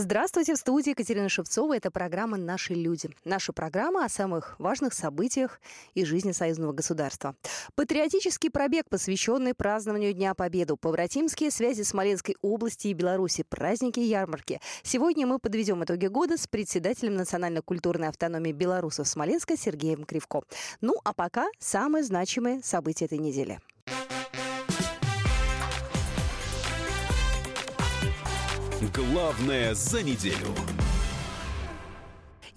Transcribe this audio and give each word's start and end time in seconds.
Здравствуйте, 0.00 0.54
в 0.54 0.58
студии 0.58 0.90
Екатерина 0.90 1.28
Шевцова. 1.28 1.76
Это 1.76 1.90
программа 1.90 2.36
«Наши 2.36 2.72
люди». 2.72 3.10
Наша 3.24 3.52
программа 3.52 4.04
о 4.04 4.08
самых 4.08 4.54
важных 4.60 4.94
событиях 4.94 5.60
из 5.94 6.06
жизни 6.06 6.30
союзного 6.30 6.72
государства. 6.72 7.34
Патриотический 7.74 8.48
пробег, 8.48 8.84
посвященный 8.88 9.54
празднованию 9.54 10.12
Дня 10.12 10.34
Победы. 10.34 10.76
Побратимские 10.76 11.50
связи 11.50 11.82
Смоленской 11.82 12.36
области 12.42 12.86
и 12.86 12.92
Беларуси. 12.92 13.42
Праздники 13.42 13.98
и 13.98 14.04
ярмарки. 14.04 14.60
Сегодня 14.84 15.26
мы 15.26 15.40
подведем 15.40 15.82
итоги 15.82 16.06
года 16.06 16.36
с 16.36 16.46
председателем 16.46 17.16
национально-культурной 17.16 18.06
автономии 18.06 18.52
белорусов 18.52 19.08
Смоленска 19.08 19.56
Сергеем 19.56 20.04
Кривко. 20.04 20.42
Ну, 20.80 20.94
а 21.02 21.12
пока 21.12 21.48
самые 21.58 22.04
значимые 22.04 22.62
события 22.62 23.06
этой 23.06 23.18
недели. 23.18 23.58
Главное 28.94 29.74
за 29.74 30.02
неделю. 30.02 30.77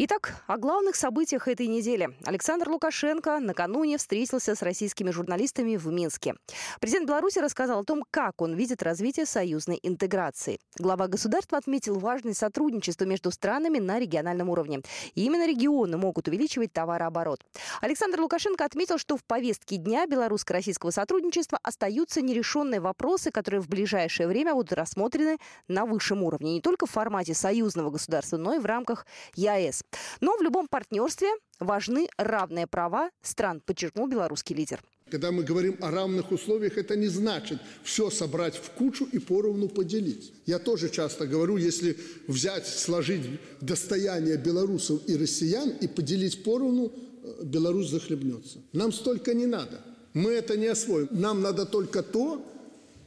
Итак, 0.03 0.33
о 0.47 0.57
главных 0.57 0.95
событиях 0.95 1.47
этой 1.47 1.67
недели. 1.67 2.09
Александр 2.25 2.69
Лукашенко 2.69 3.39
накануне 3.39 3.99
встретился 3.99 4.55
с 4.55 4.63
российскими 4.63 5.11
журналистами 5.11 5.75
в 5.75 5.85
Минске. 5.91 6.33
Президент 6.79 7.07
Беларуси 7.07 7.37
рассказал 7.37 7.81
о 7.81 7.83
том, 7.83 8.03
как 8.09 8.41
он 8.41 8.55
видит 8.55 8.81
развитие 8.81 9.27
союзной 9.27 9.79
интеграции. 9.84 10.57
Глава 10.79 11.07
государства 11.07 11.59
отметил 11.59 11.99
важность 11.99 12.39
сотрудничества 12.39 13.05
между 13.05 13.29
странами 13.29 13.77
на 13.77 13.99
региональном 13.99 14.49
уровне. 14.49 14.81
И 15.13 15.23
именно 15.23 15.45
регионы 15.48 15.98
могут 15.98 16.27
увеличивать 16.27 16.73
товарооборот. 16.73 17.45
Александр 17.79 18.21
Лукашенко 18.21 18.65
отметил, 18.65 18.98
что 18.98 19.17
в 19.17 19.23
повестке 19.23 19.77
дня 19.77 20.07
белорусско-российского 20.07 20.89
сотрудничества 20.89 21.59
остаются 21.61 22.23
нерешенные 22.23 22.79
вопросы, 22.79 23.29
которые 23.29 23.61
в 23.61 23.70
ближайшее 23.70 24.27
время 24.27 24.55
будут 24.55 24.73
рассмотрены 24.73 25.37
на 25.67 25.85
высшем 25.85 26.23
уровне. 26.23 26.54
Не 26.54 26.61
только 26.61 26.87
в 26.87 26.89
формате 26.89 27.35
союзного 27.35 27.91
государства, 27.91 28.37
но 28.37 28.55
и 28.55 28.57
в 28.57 28.65
рамках 28.65 29.05
ЕАЭС. 29.35 29.83
Но 30.21 30.37
в 30.37 30.41
любом 30.41 30.67
партнерстве 30.67 31.29
важны 31.59 32.07
равные 32.17 32.67
права 32.67 33.09
стран, 33.21 33.61
подчеркнул 33.65 34.07
белорусский 34.07 34.55
лидер. 34.55 34.81
Когда 35.11 35.31
мы 35.31 35.43
говорим 35.43 35.75
о 35.81 35.91
равных 35.91 36.31
условиях, 36.31 36.77
это 36.77 36.95
не 36.95 37.07
значит 37.07 37.59
все 37.83 38.09
собрать 38.09 38.55
в 38.55 38.71
кучу 38.71 39.05
и 39.11 39.20
поровну 39.20 39.67
поделить. 39.67 40.31
Я 40.45 40.57
тоже 40.57 40.89
часто 40.89 41.27
говорю, 41.27 41.57
если 41.57 41.98
взять, 42.27 42.65
сложить 42.65 43.21
достояние 43.59 44.37
белорусов 44.37 45.01
и 45.07 45.17
россиян 45.17 45.70
и 45.70 45.87
поделить 45.87 46.43
поровну, 46.45 46.93
э, 47.23 47.43
Беларусь 47.43 47.89
захлебнется. 47.89 48.59
Нам 48.71 48.93
столько 48.93 49.33
не 49.33 49.48
надо. 49.48 49.81
Мы 50.13 50.31
это 50.31 50.55
не 50.55 50.67
освоим. 50.67 51.09
Нам 51.11 51.41
надо 51.41 51.65
только 51.65 52.03
то, 52.03 52.45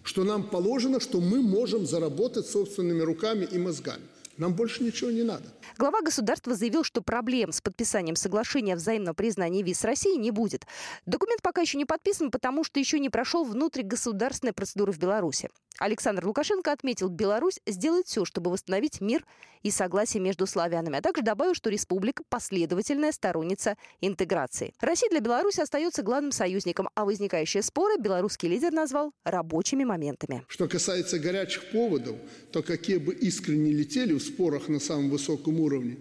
что 0.03 0.25
нам 0.25 0.51
положено, 0.51 1.01
что 1.01 1.21
мы 1.21 1.41
можем 1.41 1.87
заработать 1.87 2.47
собственными 2.47 3.01
руками 3.01 3.49
и 3.51 3.59
мозгами. 3.59 4.03
Нам 4.37 4.55
больше 4.55 4.83
ничего 4.83 5.11
не 5.11 5.23
надо. 5.23 5.45
Глава 5.79 6.01
государства 6.03 6.55
заявил, 6.55 6.85
что 6.85 7.03
проблем 7.03 7.53
с 7.53 7.61
подписанием 7.61 8.17
соглашения 8.17 8.75
о 8.75 8.77
взаимном 8.77 9.15
признании 9.15 9.63
виз 9.63 9.81
с 9.81 9.85
Россией 9.85 10.19
не 10.19 10.31
будет. 10.31 10.67
Документ 11.07 11.43
пока 11.43 11.61
еще 11.61 11.79
не 11.79 11.85
подписан, 11.85 12.31
потому 12.31 12.65
что 12.65 12.81
еще 12.81 12.99
не 12.99 13.11
прошел 13.11 13.45
внутригосударственная 13.45 14.53
процедура 14.53 14.93
в 14.93 14.99
Беларуси. 14.99 15.51
Александр 15.79 16.27
Лукашенко 16.27 16.71
отметил, 16.71 17.09
Беларусь 17.09 17.59
сделает 17.67 18.07
все, 18.07 18.25
чтобы 18.25 18.51
восстановить 18.51 19.01
мир 19.01 19.25
и 19.63 19.71
согласие 19.71 20.23
между 20.23 20.47
славянами, 20.47 20.99
а 20.99 21.03
также 21.03 21.23
добавил, 21.23 21.55
что 21.55 21.71
республика– 21.71 22.23
последовательная 22.29 23.11
сторонница 23.11 23.77
интеграции. 24.01 24.75
Россия 24.81 25.11
для 25.11 25.21
Беларуси 25.21 25.61
остается 25.61 26.03
главным 26.03 26.33
союзником, 26.33 26.89
а 26.95 27.05
возникающие 27.05 27.63
споры 27.63 27.99
белорусский 27.99 28.49
лидер 28.49 28.73
назвал 28.73 29.13
рабочими 29.25 29.85
моментами. 29.85 30.45
Что 30.49 30.69
касается 30.69 31.19
горячих 31.19 31.71
поводов, 31.73 32.19
то 32.53 32.63
какие 32.63 32.99
бы 32.99 33.15
искренне 33.15 33.73
летели 33.73 34.13
в 34.13 34.21
спорах 34.25 34.69
на 34.69 34.81
самом 34.81 35.11
высоком 35.11 35.61
уровне, 35.61 35.97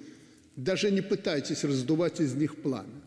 даже 0.56 0.92
не 0.92 1.02
пытайтесь 1.02 1.64
раздувать 1.64 2.20
из 2.20 2.34
них 2.36 2.56
пламя. 2.56 3.02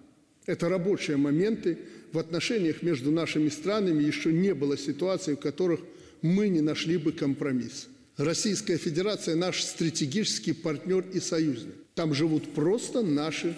Это 0.47 0.69
рабочие 0.69 1.16
моменты. 1.16 1.78
В 2.12 2.19
отношениях 2.19 2.82
между 2.82 3.10
нашими 3.10 3.49
странами 3.49 4.03
еще 4.03 4.32
не 4.32 4.54
было 4.54 4.77
ситуаций, 4.78 5.34
в 5.34 5.41
которых– 5.41 5.81
мы 6.22 6.49
не 6.49 6.62
нашли 6.62 6.97
бы 6.97 7.12
компромисс. 7.12 7.88
Российская 8.16 8.78
Федерация– 8.78 9.34
наш 9.37 9.62
стратегический 9.62 10.53
партнер 10.53 11.04
и 11.12 11.21
союзник. 11.21 11.75
Там 11.94 12.15
живут 12.15 12.54
просто 12.54 13.03
наши 13.03 13.56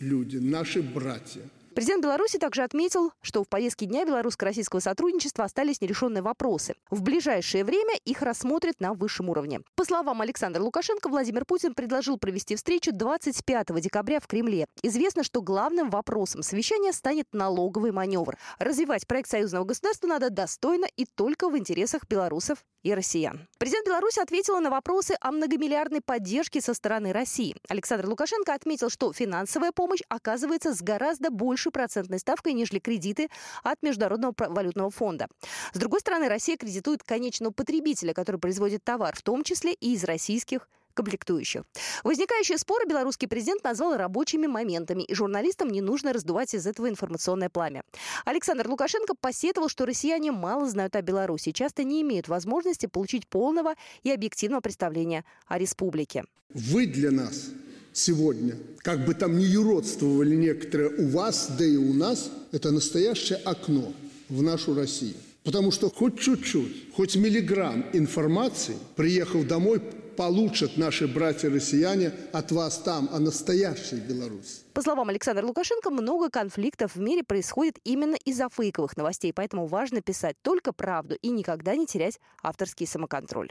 люди, 0.00 0.38
наши 0.38 0.82
братья– 0.82 1.42
Президент 1.74 2.02
Беларуси 2.02 2.38
также 2.38 2.62
отметил, 2.62 3.12
что 3.20 3.44
в 3.44 3.48
повестке 3.48 3.86
дня 3.86 4.04
белорусско-российского 4.04 4.80
сотрудничества 4.80 5.44
остались 5.44 5.80
нерешенные 5.80 6.22
вопросы. 6.22 6.74
В 6.90 7.02
ближайшее 7.02 7.64
время 7.64 7.94
их 8.04 8.22
рассмотрят 8.22 8.80
на 8.80 8.94
высшем 8.94 9.28
уровне. 9.28 9.60
По 9.76 9.84
словам 9.84 10.20
Александра 10.20 10.62
Лукашенко, 10.62 11.08
Владимир 11.08 11.44
Путин 11.44 11.74
предложил 11.74 12.18
провести 12.18 12.56
встречу 12.56 12.90
25 12.92 13.80
декабря 13.80 14.20
в 14.20 14.26
Кремле. 14.26 14.66
Известно, 14.82 15.22
что 15.22 15.42
главным 15.42 15.90
вопросом 15.90 16.42
совещания 16.42 16.92
станет 16.92 17.26
налоговый 17.32 17.92
маневр. 17.92 18.36
Развивать 18.58 19.06
проект 19.06 19.30
союзного 19.30 19.64
государства 19.64 20.08
надо 20.08 20.30
достойно 20.30 20.86
и 20.96 21.04
только 21.04 21.48
в 21.48 21.56
интересах 21.56 22.02
белорусов 22.08 22.64
и 22.82 22.94
россиян. 22.94 23.48
Президент 23.58 23.86
Беларуси 23.86 24.20
ответила 24.20 24.60
на 24.60 24.70
вопросы 24.70 25.14
о 25.20 25.32
многомиллиардной 25.32 26.00
поддержке 26.00 26.60
со 26.60 26.74
стороны 26.74 27.12
России. 27.12 27.56
Александр 27.68 28.08
Лукашенко 28.08 28.54
отметил, 28.54 28.88
что 28.88 29.12
финансовая 29.12 29.72
помощь 29.72 30.00
оказывается 30.08 30.74
с 30.74 30.80
гораздо 30.80 31.30
большей 31.68 31.88
процентной 31.88 32.18
ставкой, 32.18 32.54
нежели 32.54 32.78
кредиты 32.78 33.28
от 33.62 33.82
Международного 33.82 34.34
валютного 34.38 34.90
фонда. 34.90 35.28
С 35.72 35.78
другой 35.78 36.00
стороны, 36.00 36.28
Россия 36.28 36.56
кредитует 36.56 37.02
конечного 37.02 37.52
потребителя, 37.52 38.12
который 38.12 38.40
производит 38.40 38.84
товар, 38.84 39.14
в 39.16 39.22
том 39.22 39.44
числе 39.44 39.72
и 39.72 39.94
из 39.94 40.04
российских 40.04 40.68
комплектующих. 40.94 41.62
Возникающие 42.02 42.58
споры 42.58 42.84
белорусский 42.88 43.28
президент 43.28 43.62
назвал 43.62 43.96
рабочими 43.96 44.48
моментами, 44.48 45.04
и 45.04 45.14
журналистам 45.14 45.68
не 45.68 45.80
нужно 45.80 46.12
раздувать 46.12 46.54
из 46.54 46.66
этого 46.66 46.88
информационное 46.88 47.48
пламя. 47.48 47.84
Александр 48.24 48.68
Лукашенко 48.68 49.14
посетовал, 49.14 49.68
что 49.68 49.86
россияне 49.86 50.32
мало 50.32 50.68
знают 50.68 50.96
о 50.96 51.02
Беларуси, 51.02 51.52
часто 51.52 51.84
не 51.84 52.02
имеют 52.02 52.26
возможности 52.26 52.86
получить 52.86 53.28
полного 53.28 53.74
и 54.02 54.10
объективного 54.10 54.60
представления 54.60 55.24
о 55.46 55.58
республике. 55.58 56.24
Вы 56.52 56.86
для 56.86 57.12
нас 57.12 57.50
сегодня, 57.98 58.56
как 58.78 59.04
бы 59.04 59.14
там 59.14 59.38
ни 59.38 59.44
юродствовали 59.44 60.34
некоторые 60.34 60.90
у 60.90 61.08
вас, 61.08 61.50
да 61.58 61.64
и 61.64 61.76
у 61.76 61.92
нас, 61.92 62.30
это 62.52 62.70
настоящее 62.70 63.38
окно 63.38 63.92
в 64.28 64.42
нашу 64.42 64.74
Россию. 64.74 65.14
Потому 65.44 65.70
что 65.70 65.90
хоть 65.90 66.20
чуть-чуть, 66.20 66.92
хоть 66.94 67.16
миллиграмм 67.16 67.86
информации, 67.92 68.76
приехав 68.96 69.46
домой, 69.46 69.80
получат 70.16 70.76
наши 70.76 71.06
братья-россияне 71.06 72.12
от 72.32 72.50
вас 72.52 72.78
там, 72.78 73.08
а 73.12 73.20
настоящей 73.20 73.96
Беларуси. 73.96 74.62
По 74.74 74.82
словам 74.82 75.08
Александра 75.08 75.46
Лукашенко, 75.46 75.90
много 75.90 76.28
конфликтов 76.28 76.96
в 76.96 77.00
мире 77.00 77.22
происходит 77.22 77.78
именно 77.84 78.16
из-за 78.24 78.48
фейковых 78.48 78.96
новостей, 78.96 79.32
поэтому 79.32 79.66
важно 79.66 80.02
писать 80.02 80.36
только 80.42 80.72
правду 80.72 81.16
и 81.22 81.28
никогда 81.28 81.76
не 81.76 81.86
терять 81.86 82.18
авторский 82.42 82.86
самоконтроль. 82.86 83.50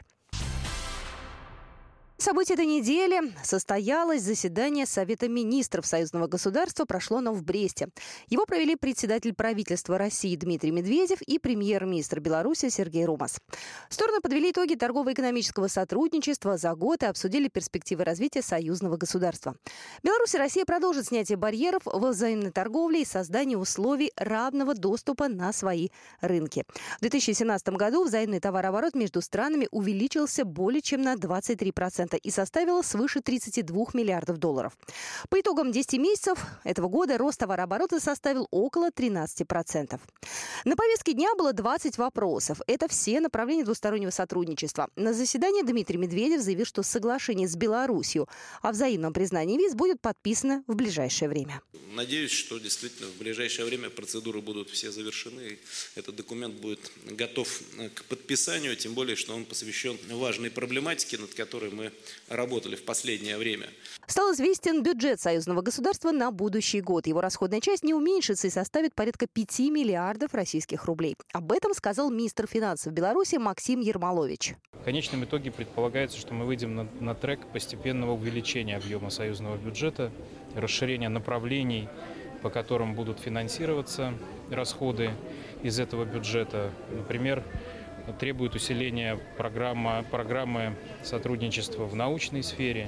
Событие 2.20 2.56
этой 2.56 2.66
недели 2.66 3.32
состоялось 3.44 4.24
заседание 4.24 4.88
Совета 4.88 5.30
министров 5.30 5.86
Союзного 5.86 6.26
государства, 6.26 6.86
прошло 6.86 7.18
оно 7.18 7.32
в 7.32 7.44
Бресте. 7.44 7.90
Его 8.28 8.48
провели 8.48 8.76
председатель 8.76 9.36
правительства 9.36 10.00
России 10.00 10.36
Дмитрий 10.36 10.72
Медведев 10.72 11.22
и 11.22 11.38
премьер-министр 11.38 12.19
Беларуси 12.19 12.69
Сергей 12.69 13.06
Румас. 13.06 13.40
Стороны 13.90 14.19
подвели 14.19 14.50
итоги 14.50 14.74
торгово-экономического 14.74 15.68
сотрудничества 15.68 16.58
за 16.58 16.74
год 16.74 17.04
и 17.04 17.06
обсудили 17.06 17.50
перспективы 17.50 18.04
развития 18.04 18.42
союзного 18.42 18.98
государства. 18.98 19.56
Беларусь 20.02 20.34
и 20.34 20.40
Россия 20.40 20.66
продолжат 20.66 21.06
снятие 21.06 21.38
барьеров 21.38 21.84
во 21.86 22.10
взаимной 22.10 22.50
торговле 22.50 23.04
и 23.04 23.06
создание 23.06 23.60
условий 23.60 24.12
равного 24.16 24.74
доступа 24.74 25.28
на 25.28 25.54
свои 25.54 25.90
рынки. 26.22 26.66
В 26.98 27.02
2017 27.02 27.70
году 27.70 28.06
взаимный 28.06 28.40
товарооборот 28.40 28.96
между 28.96 29.22
странами 29.22 29.68
увеличился 29.70 30.46
более 30.46 30.81
чем 30.81 31.04
на 31.04 31.13
23% 31.13 32.06
и 32.15 32.30
составила 32.30 32.81
свыше 32.81 33.21
32 33.21 33.88
миллиардов 33.94 34.38
долларов. 34.38 34.77
По 35.30 35.39
итогам 35.42 35.71
10 35.71 36.00
месяцев 36.00 36.39
этого 36.63 36.88
года 36.88 37.18
рост 37.18 37.39
товарооборота 37.39 38.00
составил 38.00 38.48
около 38.51 38.89
13%. 38.89 40.00
На 40.65 40.75
повестке 40.75 41.13
дня 41.13 41.36
было 41.36 41.54
20 41.54 41.98
вопросов. 41.98 42.62
Это 42.68 42.88
все 42.88 43.19
направления 43.19 43.63
двустороннего 43.63 44.12
сотрудничества. 44.12 44.89
На 44.95 45.13
заседании 45.13 45.63
Дмитрий 45.63 45.98
Медведев 45.98 46.42
заявил, 46.42 46.65
что 46.65 46.83
соглашение 46.83 47.48
с 47.48 47.56
Беларусью 47.56 48.27
о 48.62 48.71
взаимном 48.71 49.13
признании 49.13 49.57
виз 49.57 49.75
будет 49.75 50.01
подписано 50.01 50.63
в 50.68 50.75
ближайшее 50.75 51.30
время. 51.30 51.62
Надеюсь, 51.94 52.31
что 52.31 52.60
действительно 52.60 53.10
в 53.10 53.18
ближайшее 53.18 53.65
время 53.65 53.89
процедуры 53.89 54.42
будут 54.42 54.69
все 54.69 54.92
завершены. 54.92 55.42
И 55.42 55.60
этот 55.95 56.15
документ 56.15 56.56
будет 56.56 56.92
готов 57.06 57.62
к 57.95 58.03
подписанию, 58.06 58.75
тем 58.75 58.94
более, 58.94 59.15
что 59.15 59.33
он 59.36 59.45
посвящен 59.45 59.98
важной 60.10 60.51
проблематике, 60.51 61.18
над 61.18 61.33
которой 61.33 61.71
мы 61.71 61.92
работали 62.30 62.76
в 62.76 62.86
последнее 62.86 63.38
время. 63.38 63.68
Стал 64.08 64.32
известен 64.34 64.84
бюджет 64.84 65.20
союзного 65.20 65.62
государства 65.62 66.12
на 66.12 66.32
будущий 66.32 66.80
год. 66.80 67.08
Его 67.08 67.20
расходная 67.20 67.60
часть 67.60 67.84
не 67.84 67.94
уменьшится 67.94 68.48
и 68.48 68.50
составит 68.50 68.96
порядка 68.96 69.28
5 69.28 69.60
миллиардов 69.60 70.34
российских 70.34 70.86
рублей. 70.86 71.16
Об 71.34 71.52
этом 71.52 71.74
сказал 71.74 72.10
министр 72.10 72.48
финансов 72.48 72.94
Беларуси 72.94 73.36
Максим 73.36 73.82
Ермолович. 73.82 74.56
В 74.72 74.84
конечном 74.84 75.26
итоге 75.26 75.52
предполагается, 75.52 76.18
что 76.18 76.34
мы 76.34 76.46
выйдем 76.46 76.76
на, 76.76 76.88
на 77.02 77.16
трек 77.16 77.46
постепенного 77.52 78.14
увеличения 78.14 78.78
объема 78.78 79.10
союзного 79.10 79.58
бюджета, 79.58 80.12
расширения 80.56 81.10
направлений, 81.10 81.90
по 82.42 82.50
которым 82.50 82.96
будут 82.96 83.20
финансироваться 83.20 84.14
расходы 84.50 85.12
из 85.64 85.80
этого 85.80 86.06
бюджета. 86.06 86.72
Например, 86.92 87.44
требует 88.13 88.56
усиления 88.56 89.18
программа, 89.38 90.04
программы 90.04 90.75
сотрудничества 91.04 91.86
в 91.86 91.95
научной 91.95 92.44
сфере, 92.44 92.88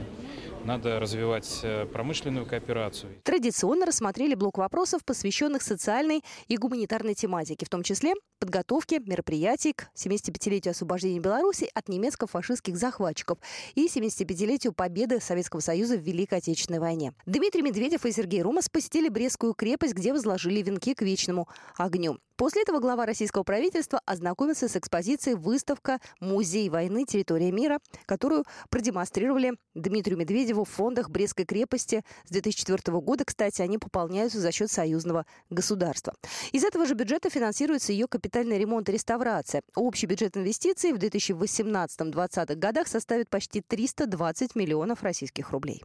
надо 0.65 0.99
развивать 0.99 1.59
э, 1.63 1.85
промышленную 1.85 2.45
кооперацию. 2.45 3.11
Традиционно 3.23 3.85
рассмотрели 3.85 4.35
блок 4.35 4.57
вопросов, 4.57 5.03
посвященных 5.05 5.61
социальной 5.61 6.23
и 6.47 6.57
гуманитарной 6.57 7.15
тематике, 7.15 7.65
в 7.65 7.69
том 7.69 7.83
числе 7.83 8.13
подготовке 8.39 8.99
мероприятий 8.99 9.73
к 9.73 9.89
75-летию 9.95 10.71
освобождения 10.71 11.19
Беларуси 11.19 11.69
от 11.73 11.89
немецко-фашистских 11.89 12.77
захватчиков 12.77 13.37
и 13.75 13.87
75-летию 13.87 14.73
победы 14.73 15.19
Советского 15.19 15.59
Союза 15.59 15.97
в 15.97 16.01
Великой 16.01 16.39
Отечественной 16.39 16.79
войне. 16.79 17.13
Дмитрий 17.25 17.61
Медведев 17.61 18.05
и 18.05 18.11
Сергей 18.11 18.41
Румас 18.41 18.69
посетили 18.69 19.09
Брестскую 19.09 19.53
крепость, 19.53 19.93
где 19.93 20.13
возложили 20.13 20.61
венки 20.61 20.93
к 20.93 21.01
вечному 21.01 21.47
огню. 21.77 22.17
После 22.39 22.61
этого 22.61 22.79
глава 22.79 23.05
российского 23.05 23.43
правительства 23.43 23.99
ознакомился 24.05 24.69
с 24.69 24.77
экспозицией 24.77 25.35
«Выставка 25.35 25.99
«Музей 26.21 26.69
войны. 26.69 27.03
Территория 27.03 27.51
мира», 27.51 27.79
которую 28.05 28.45
продемонстрировали 28.69 29.55
Дмитрию 29.75 30.17
Медведеву 30.17 30.48
в 30.53 30.69
фондах 30.69 31.09
Брестской 31.09 31.45
крепости. 31.45 32.03
С 32.25 32.31
2004 32.31 32.99
года, 32.99 33.25
кстати, 33.25 33.61
они 33.61 33.77
пополняются 33.77 34.39
за 34.39 34.51
счет 34.51 34.71
союзного 34.71 35.25
государства. 35.49 36.13
Из 36.51 36.63
этого 36.63 36.85
же 36.85 36.93
бюджета 36.93 37.29
финансируется 37.29 37.91
ее 37.91 38.07
капитальный 38.07 38.57
ремонт 38.57 38.89
и 38.89 38.91
реставрация. 38.91 39.61
Общий 39.75 40.07
бюджет 40.07 40.37
инвестиций 40.37 40.93
в 40.93 40.97
2018-2020 40.97 42.55
годах 42.55 42.87
составит 42.87 43.29
почти 43.29 43.61
320 43.61 44.55
миллионов 44.55 45.03
российских 45.03 45.51
рублей. 45.51 45.83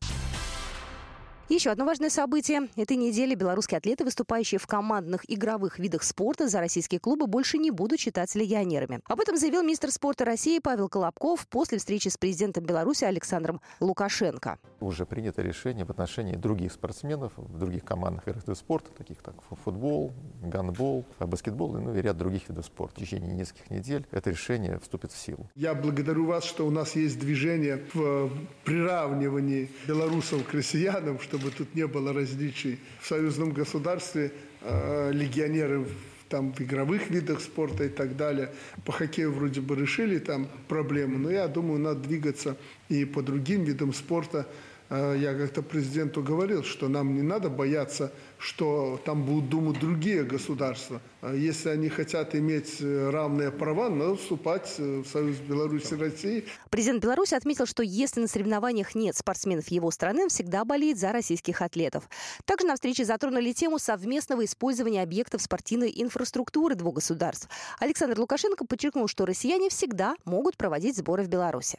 Еще 1.51 1.69
одно 1.69 1.85
важное 1.85 2.09
событие. 2.09 2.71
Этой 2.75 2.97
недели 2.97 3.35
белорусские 3.35 3.77
атлеты, 3.77 4.03
выступающие 4.03 4.59
в 4.59 4.67
командных 4.67 5.31
игровых 5.31 5.79
видах 5.79 6.03
спорта 6.03 6.49
за 6.49 6.59
российские 6.59 7.01
клубы, 7.01 7.27
больше 7.27 7.59
не 7.59 7.71
будут 7.71 8.01
считаться 8.01 8.39
легионерами. 8.39 9.01
Об 9.05 9.21
этом 9.21 9.37
заявил 9.37 9.63
министр 9.63 9.91
спорта 9.91 10.25
России 10.25 10.59
Павел 10.59 10.89
Колобков 10.89 11.47
после 11.49 11.77
встречи 11.77 12.09
с 12.09 12.17
президентом 12.17 12.65
Беларуси 12.65 13.05
Александром 13.05 13.61
Лукашенко. 13.81 14.59
Уже 14.81 15.05
принято 15.05 15.43
решение 15.43 15.85
в 15.85 15.91
отношении 15.91 16.35
других 16.35 16.73
спортсменов 16.73 17.35
в 17.37 17.59
других 17.59 17.85
командных 17.85 18.27
видах 18.27 18.57
спорта, 18.57 18.91
таких 18.97 19.19
как 19.23 19.35
футбол, 19.65 20.15
гандбол, 20.41 21.05
баскетбол 21.21 21.75
ну, 21.75 21.95
и 21.95 22.01
ряд 22.01 22.17
других 22.17 22.49
видов 22.49 22.65
спорта. 22.65 22.95
В 22.97 23.05
течение 23.05 23.35
нескольких 23.35 23.71
недель 23.71 24.07
это 24.13 24.31
решение 24.31 24.79
вступит 24.79 25.13
в 25.13 25.19
силу. 25.19 25.51
Я 25.55 25.75
благодарю 25.75 26.25
вас, 26.25 26.45
что 26.45 26.67
у 26.67 26.71
нас 26.71 26.97
есть 26.97 27.21
движение 27.21 27.85
в 27.93 28.31
приравнивании 28.65 29.69
белорусов 29.87 30.47
к 30.47 30.55
россиянам, 30.55 31.21
что 31.21 31.34
чтобы 31.35 31.51
тут 31.51 31.75
не 31.75 31.89
было 31.89 32.13
различий. 32.13 32.79
В 33.01 33.09
союзном 33.09 33.51
государстве 33.51 34.31
э, 34.61 35.11
легионеры 35.13 35.85
там 36.29 36.53
в 36.53 36.61
игровых 36.61 37.11
видах 37.11 37.41
спорта 37.41 37.85
и 37.85 37.89
так 37.89 38.17
далее. 38.17 38.53
По 38.85 38.93
хоккею 38.93 39.33
вроде 39.33 39.61
бы 39.61 39.75
решили 39.75 40.21
там 40.21 40.49
проблему, 40.69 41.19
но 41.19 41.31
я 41.33 41.49
думаю, 41.49 41.81
надо 41.81 42.01
двигаться 42.01 42.57
и 42.89 43.05
по 43.05 43.21
другим 43.21 43.65
видам 43.65 43.93
спорта. 43.93 44.47
Э, 44.95 45.17
я 45.19 45.35
как-то 45.35 45.63
президенту 45.63 46.23
говорил, 46.23 46.63
что 46.63 46.89
нам 46.89 47.15
не 47.15 47.23
надо 47.23 47.51
бояться, 47.51 48.13
что 48.39 49.01
там 49.05 49.25
будут 49.25 49.49
думать 49.49 49.81
другие 49.81 50.23
государства. 50.23 51.01
А 51.21 51.35
если 51.35 51.71
они 51.71 51.89
хотят 51.89 52.35
иметь 52.37 52.77
э, 52.81 53.11
равные 53.11 53.51
права, 53.51 53.89
надо 53.89 54.15
вступать 54.15 54.73
э, 54.79 55.03
в 55.05 55.07
Союз 55.09 55.37
Беларуси 55.39 55.95
и 55.95 55.97
России. 55.97 56.45
Президент 56.71 57.03
Беларуси 57.03 57.35
отметил, 57.35 57.67
что 57.67 57.83
если 57.83 58.21
на 58.21 58.29
соревнованиях 58.29 58.95
нет 58.95 59.17
спортсменов 59.17 59.67
его 59.69 59.91
страны, 59.91 60.25
он 60.25 60.29
всегда 60.29 60.65
болеет 60.65 60.99
за 60.99 61.11
российских 61.11 61.61
атлетов. 61.61 62.09
Также 62.45 62.67
на 62.67 62.75
встрече 62.75 63.05
затронули 63.05 63.53
тему 63.53 63.81
совместного 63.81 64.45
использования 64.45 65.03
объектов 65.03 65.43
спортивной 65.43 65.93
инфраструктуры 65.97 66.77
двух 66.77 66.97
государств. 66.97 67.49
Александр 67.81 68.21
Лукашенко 68.21 68.65
подчеркнул, 68.65 69.09
что 69.09 69.27
россияне 69.27 69.71
всегда 69.71 70.15
могут 70.25 70.57
проводить 70.57 70.97
сборы 70.97 71.25
в 71.25 71.29
Беларуси. 71.29 71.79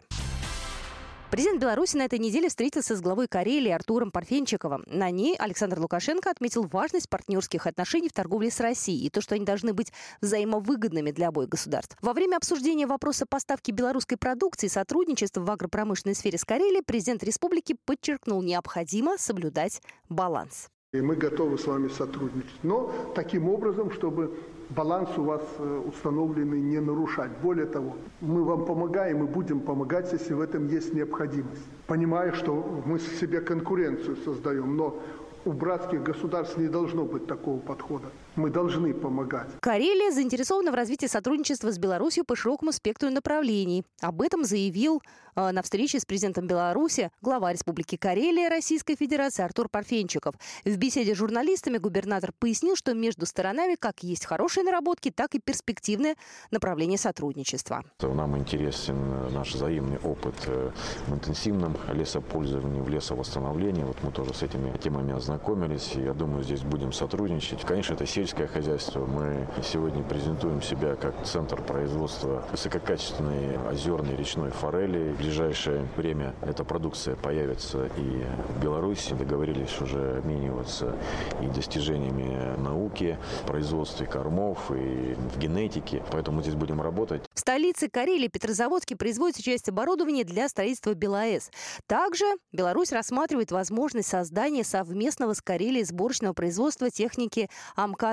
Президент 1.32 1.60
Беларуси 1.60 1.98
на 1.98 2.06
этой 2.06 2.20
неделе 2.20 2.50
встретился 2.50 2.96
с 2.96 3.02
главой 3.02 3.28
Карелии 3.28 3.72
Артуром 3.72 4.12
Парфенчиковым. 4.12 4.84
На 4.86 5.10
ней 5.10 5.36
Александр 5.36 5.80
Лукашенко 5.80 6.30
отметил 6.30 6.64
важность 6.64 7.10
партнерских 7.10 7.66
отношений 7.66 8.10
в 8.10 8.14
торговле 8.14 8.52
с 8.52 8.60
Россией 8.60 9.08
и 9.08 9.10
то, 9.10 9.22
что 9.22 9.36
они 9.36 9.44
должны 9.44 9.74
быть 9.74 9.92
взаимовыгодными 10.22 11.12
для 11.12 11.30
обоих 11.30 11.50
государств. 11.50 11.98
Во 12.02 12.14
время 12.14 12.38
обсуждения 12.38 12.86
вопроса 12.86 13.26
поставки 13.26 13.72
белорусской 13.72 14.18
продукции 14.18 14.68
и 14.68 14.70
сотрудничества 14.70 15.42
в 15.42 15.50
агропромышленной 15.50 16.16
сфере 16.16 16.38
с 16.38 16.46
Карелией 16.46 16.84
президент 16.84 17.24
республики 17.24 17.76
подчеркнул, 17.86 18.42
необходимо 18.44 19.18
соблюдать 19.18 19.82
баланс. 20.08 20.68
И 20.94 21.02
мы 21.02 21.16
готовы 21.16 21.58
с 21.58 21.66
вами 21.66 21.90
сотрудничать, 21.90 22.64
но 22.64 22.94
таким 23.16 23.50
образом, 23.50 23.92
чтобы 23.92 24.38
баланс 24.70 25.10
у 25.18 25.24
вас 25.24 25.42
э, 25.60 25.82
установленный 25.88 26.62
не 26.62 26.80
нарушать. 26.80 27.32
Более 27.42 27.66
того, 27.66 27.96
мы 28.22 28.44
вам 28.44 28.66
помогаем 28.66 29.24
и 29.24 29.28
будем 29.28 29.60
помогать, 29.60 30.12
если 30.14 30.34
в 30.34 30.42
этом 30.42 30.68
есть 30.68 30.94
необходимость. 30.94 31.66
Понимая, 31.88 32.32
что 32.34 32.82
мы 32.86 33.00
себе 33.00 33.42
конкуренцию 33.42 34.18
создаем, 34.18 34.76
но 34.76 35.00
у 35.46 35.52
братских 35.52 36.04
государств 36.04 36.58
не 36.58 36.68
должно 36.68 37.06
быть 37.06 37.28
такого 37.28 37.60
подхода. 37.60 38.08
Мы 38.36 38.50
должны 38.50 38.94
помогать. 38.94 39.48
Карелия 39.62 40.12
заинтересована 40.12 40.72
в 40.72 40.76
развитии 40.76 41.06
сотрудничества 41.06 41.72
с 41.72 41.78
Беларусью 41.78 42.26
по 42.26 42.36
широкому 42.36 42.74
спектру 42.74 43.10
направлений. 43.10 43.86
Об 44.02 44.22
этом 44.22 44.44
заявил 44.44 45.02
э, 45.36 45.52
на 45.52 45.62
встрече 45.62 46.00
с 46.00 46.06
президентом 46.06 46.46
Беларуси 46.46 47.12
глава 47.22 47.54
Республики 47.54 47.96
Карелия 47.96 48.50
Российской 48.50 48.96
Федерации 48.96 49.44
Артур 49.44 49.70
Парфенчиков. 49.70 50.36
В 50.66 50.78
беседе 50.78 51.16
с 51.16 51.18
журналистами 51.18 51.78
губернатор 51.78 52.32
пояснил, 52.38 52.76
что 52.76 52.94
между 52.94 53.26
сторонами 53.26 53.76
как 53.76 54.04
есть 54.04 54.26
хорошие 54.26 54.66
наработки, 54.66 55.12
так 55.12 55.34
и 55.36 55.40
перспективное 55.40 56.16
направление 56.52 56.98
сотрудничества. 56.98 57.84
Нам 58.02 58.38
интересен 58.38 59.34
наш 59.34 59.54
взаимный 59.54 59.98
опыт 60.00 60.36
э, 60.48 60.72
в 61.08 61.14
интенсивном 61.14 61.78
лесопользовании, 61.94 62.82
в 62.82 62.90
лесовосстановлении. 62.90 63.84
Вот 63.84 63.98
мы 64.04 64.12
тоже 64.12 64.34
с 64.34 64.44
этими 64.44 64.76
темами 64.78 65.14
ознакомились. 65.14 65.94
Я 65.96 66.14
думаю, 66.14 66.44
здесь 66.44 66.62
будем 66.62 66.92
сотрудничать. 66.92 67.62
Конечно, 67.62 67.94
это 67.94 68.06
сельское 68.26 68.48
хозяйство. 68.48 69.06
Мы 69.06 69.48
сегодня 69.64 70.02
презентуем 70.02 70.60
себя 70.60 70.96
как 70.96 71.14
центр 71.26 71.62
производства 71.62 72.44
высококачественной 72.52 73.60
озерной 73.70 74.16
речной 74.16 74.50
форели. 74.50 75.14
В 75.14 75.18
ближайшее 75.18 75.88
время 75.96 76.34
эта 76.42 76.64
продукция 76.64 77.16
появится 77.16 77.86
и 77.86 78.26
в 78.50 78.64
Беларуси. 78.64 79.14
Договорились 79.14 79.80
уже 79.80 80.18
обмениваться 80.18 80.96
и 81.40 81.46
достижениями 81.46 82.60
науки, 82.60 83.20
производстве 83.46 84.08
кормов 84.08 84.72
и 84.72 85.14
в 85.14 85.38
генетике. 85.38 86.04
Поэтому 86.12 86.38
мы 86.38 86.42
здесь 86.42 86.56
будем 86.56 86.82
работать. 86.82 87.22
В 87.32 87.40
столице 87.40 87.90
Карелии 87.90 88.28
Петрозаводске 88.28 88.96
производится 88.96 89.44
часть 89.44 89.70
оборудования 89.70 90.24
для 90.24 90.50
строительства 90.50 90.96
БелАЭС. 90.96 91.52
Также 91.86 92.26
Беларусь 92.52 92.92
рассматривает 92.92 93.52
возможность 93.52 94.08
создания 94.08 94.64
совместного 94.64 95.34
с 95.34 95.44
Карелией 95.44 95.86
сборочного 95.86 96.34
производства 96.34 96.90
техники 96.90 97.52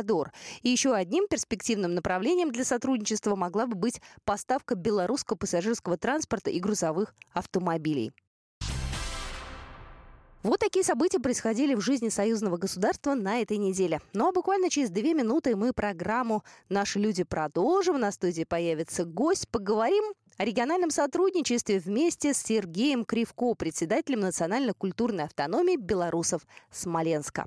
«Амкадор». 0.03 0.33
И 0.63 0.69
еще 0.69 0.95
одним 0.95 1.27
перспективным 1.29 1.95
направлением 1.95 2.51
для 2.51 2.65
сотрудничества 2.65 3.37
могла 3.37 3.67
бы 3.67 3.77
быть 3.77 4.01
поставка 4.25 4.75
белорусского 4.75 5.37
пассажирского 5.37 5.97
транспорта 5.97 6.51
и 6.51 6.61
грузовых 6.61 7.15
автомобилей. 7.33 8.13
Вот 10.43 10.59
такие 10.59 10.85
события 10.85 11.21
происходили 11.21 11.77
в 11.77 11.81
жизни 11.81 12.09
союзного 12.09 12.57
государства 12.57 13.15
на 13.15 13.41
этой 13.41 13.59
неделе. 13.59 14.01
Ну 14.13 14.27
а 14.27 14.33
буквально 14.33 14.71
через 14.71 14.91
две 14.91 15.15
минуты 15.15 15.55
мы 15.55 15.73
программу 15.73 16.43
«Наши 16.69 16.99
люди» 16.99 17.23
продолжим. 17.23 18.01
На 18.01 18.11
студии 18.11 18.43
появится 18.43 19.05
гость. 19.05 19.49
Поговорим 19.49 20.03
о 20.39 20.45
региональном 20.45 20.91
сотрудничестве 20.91 21.79
вместе 21.79 22.35
с 22.35 22.39
Сергеем 22.39 23.05
Кривко, 23.05 23.55
председателем 23.55 24.21
национально-культурной 24.21 25.25
автономии 25.25 25.77
белорусов 25.77 26.43
Смоленска. 26.73 27.47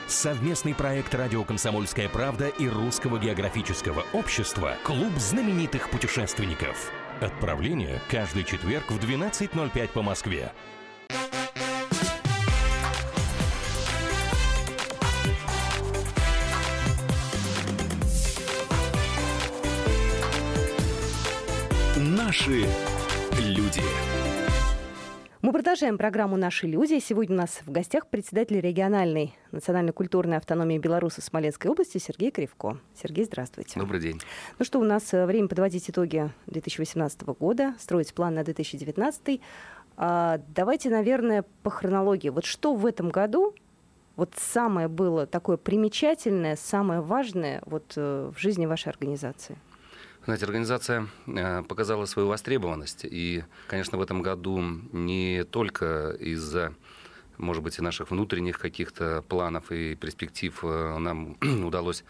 Совместный 0.11 0.75
проект 0.75 1.15
«Радио 1.15 1.45
Комсомольская 1.45 2.09
правда» 2.09 2.49
и 2.49 2.67
Русского 2.67 3.17
географического 3.17 4.03
общества 4.11 4.75
«Клуб 4.83 5.17
знаменитых 5.17 5.89
путешественников». 5.89 6.91
Отправление 7.21 8.01
каждый 8.09 8.43
четверг 8.43 8.91
в 8.91 8.99
12.05 8.99 9.87
по 9.93 10.01
Москве. 10.01 10.51
Наши 21.95 22.67
люди. 23.39 24.10
Мы 25.51 25.55
продолжаем 25.55 25.97
программу 25.97 26.37
«Наши 26.37 26.65
люди». 26.65 26.97
Сегодня 26.99 27.35
у 27.35 27.39
нас 27.39 27.59
в 27.65 27.71
гостях 27.73 28.07
председатель 28.07 28.61
региональной 28.61 29.35
национально-культурной 29.51 30.37
автономии 30.37 30.77
Беларуси 30.77 31.19
Смоленской 31.19 31.69
области 31.69 31.97
Сергей 31.97 32.31
Кривко. 32.31 32.77
Сергей, 32.95 33.25
здравствуйте. 33.25 33.77
Добрый 33.77 33.99
день. 33.99 34.21
Ну 34.59 34.63
что, 34.63 34.79
у 34.79 34.85
нас 34.85 35.13
э, 35.13 35.25
время 35.25 35.49
подводить 35.49 35.89
итоги 35.89 36.29
2018 36.45 37.23
года, 37.23 37.75
строить 37.79 38.13
план 38.13 38.35
на 38.35 38.45
2019. 38.45 39.41
А, 39.97 40.39
давайте, 40.55 40.89
наверное, 40.89 41.43
по 41.63 41.69
хронологии. 41.69 42.29
Вот 42.29 42.45
что 42.45 42.73
в 42.73 42.85
этом 42.85 43.09
году 43.09 43.53
вот 44.15 44.33
самое 44.37 44.87
было 44.87 45.27
такое 45.27 45.57
примечательное, 45.57 46.55
самое 46.55 47.01
важное 47.01 47.61
вот 47.65 47.91
э, 47.97 48.31
в 48.33 48.39
жизни 48.39 48.67
вашей 48.67 48.87
организации? 48.87 49.57
Знаете, 50.25 50.45
организация 50.45 51.07
э, 51.25 51.63
показала 51.63 52.05
свою 52.05 52.27
востребованность. 52.27 53.05
И, 53.05 53.43
конечно, 53.67 53.97
в 53.97 54.01
этом 54.01 54.21
году 54.21 54.61
не 54.91 55.43
только 55.45 56.15
из-за 56.19 56.73
может 57.37 57.63
быть, 57.63 57.79
и 57.79 57.81
наших 57.81 58.11
внутренних 58.11 58.59
каких-то 58.59 59.23
планов 59.27 59.71
и 59.71 59.95
перспектив 59.95 60.57
э, 60.63 60.97
нам 60.99 61.37
удалось 61.65 62.03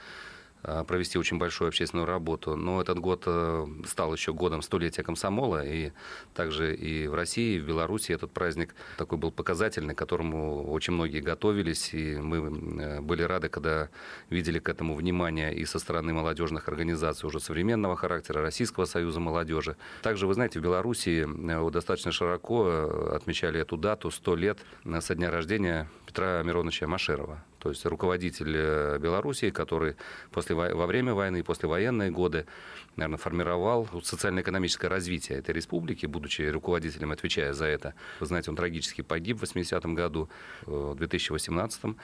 провести 0.62 1.18
очень 1.18 1.38
большую 1.38 1.70
общественную 1.70 2.06
работу. 2.06 2.56
Но 2.56 2.82
этот 2.82 3.00
год 3.00 3.24
э, 3.26 3.66
стал 3.86 4.14
еще 4.14 4.34
годом 4.34 4.62
столетия 4.62 5.04
комсомола, 5.04 5.66
и 5.66 5.92
также 6.34 6.76
и 6.76 7.08
в 7.08 7.16
России, 7.16 7.56
и 7.56 7.60
в 7.60 7.66
Беларуси 7.66 8.12
этот 8.12 8.32
праздник 8.32 8.76
такой 8.98 9.18
был 9.18 9.32
показательный, 9.32 9.96
к 9.96 9.98
которому 9.98 10.72
очень 10.72 10.94
многие 10.94 11.22
готовились, 11.22 11.94
и 11.94 12.16
мы 12.18 12.82
э, 12.82 13.02
были 13.02 13.24
рады, 13.24 13.50
когда 13.50 13.90
видели 14.30 14.60
к 14.60 14.70
этому 14.70 14.96
внимание 14.96 15.54
и 15.54 15.66
со 15.66 15.80
стороны 15.80 16.14
молодежных 16.14 16.68
организаций 16.68 17.28
уже 17.28 17.40
современного 17.40 17.96
характера, 17.96 18.42
Российского 18.42 18.86
союза 18.86 19.20
молодежи. 19.20 19.78
Также, 20.02 20.28
вы 20.28 20.34
знаете, 20.34 20.60
в 20.60 20.64
Беларуси 20.64 21.28
достаточно 21.72 22.12
широко 22.12 23.12
отмечали 23.14 23.60
эту 23.60 23.78
дату, 23.78 24.12
100 24.12 24.36
лет 24.36 24.60
со 25.00 25.16
дня 25.16 25.32
рождения 25.32 25.90
Петра 26.06 26.44
Мироновича 26.44 26.88
Машерова 26.88 27.44
то 27.62 27.70
есть 27.70 27.86
руководитель 27.86 28.54
э, 28.56 28.98
Белоруссии, 29.00 29.52
который 29.52 29.96
после, 30.32 30.56
во 30.56 30.88
время 30.88 31.14
войны 31.14 31.40
и 31.40 31.44
послевоенные 31.44 32.10
годы, 32.10 32.48
наверное, 32.96 33.18
формировал 33.18 33.88
социально-экономическое 34.04 34.88
развитие 34.88 35.38
этой 35.38 35.54
республики, 35.54 36.08
будучи 36.08 36.42
руководителем, 36.42 37.12
отвечая 37.12 37.54
за 37.54 37.66
это. 37.66 37.94
Вы 38.20 38.26
знаете, 38.26 38.50
он 38.50 38.56
трагически 38.56 39.02
погиб 39.02 39.38
в 39.38 39.44
80-м 39.44 39.94
году, 39.94 40.28
э, 40.66 40.72
в 40.72 41.00
2018-м. 41.00 41.98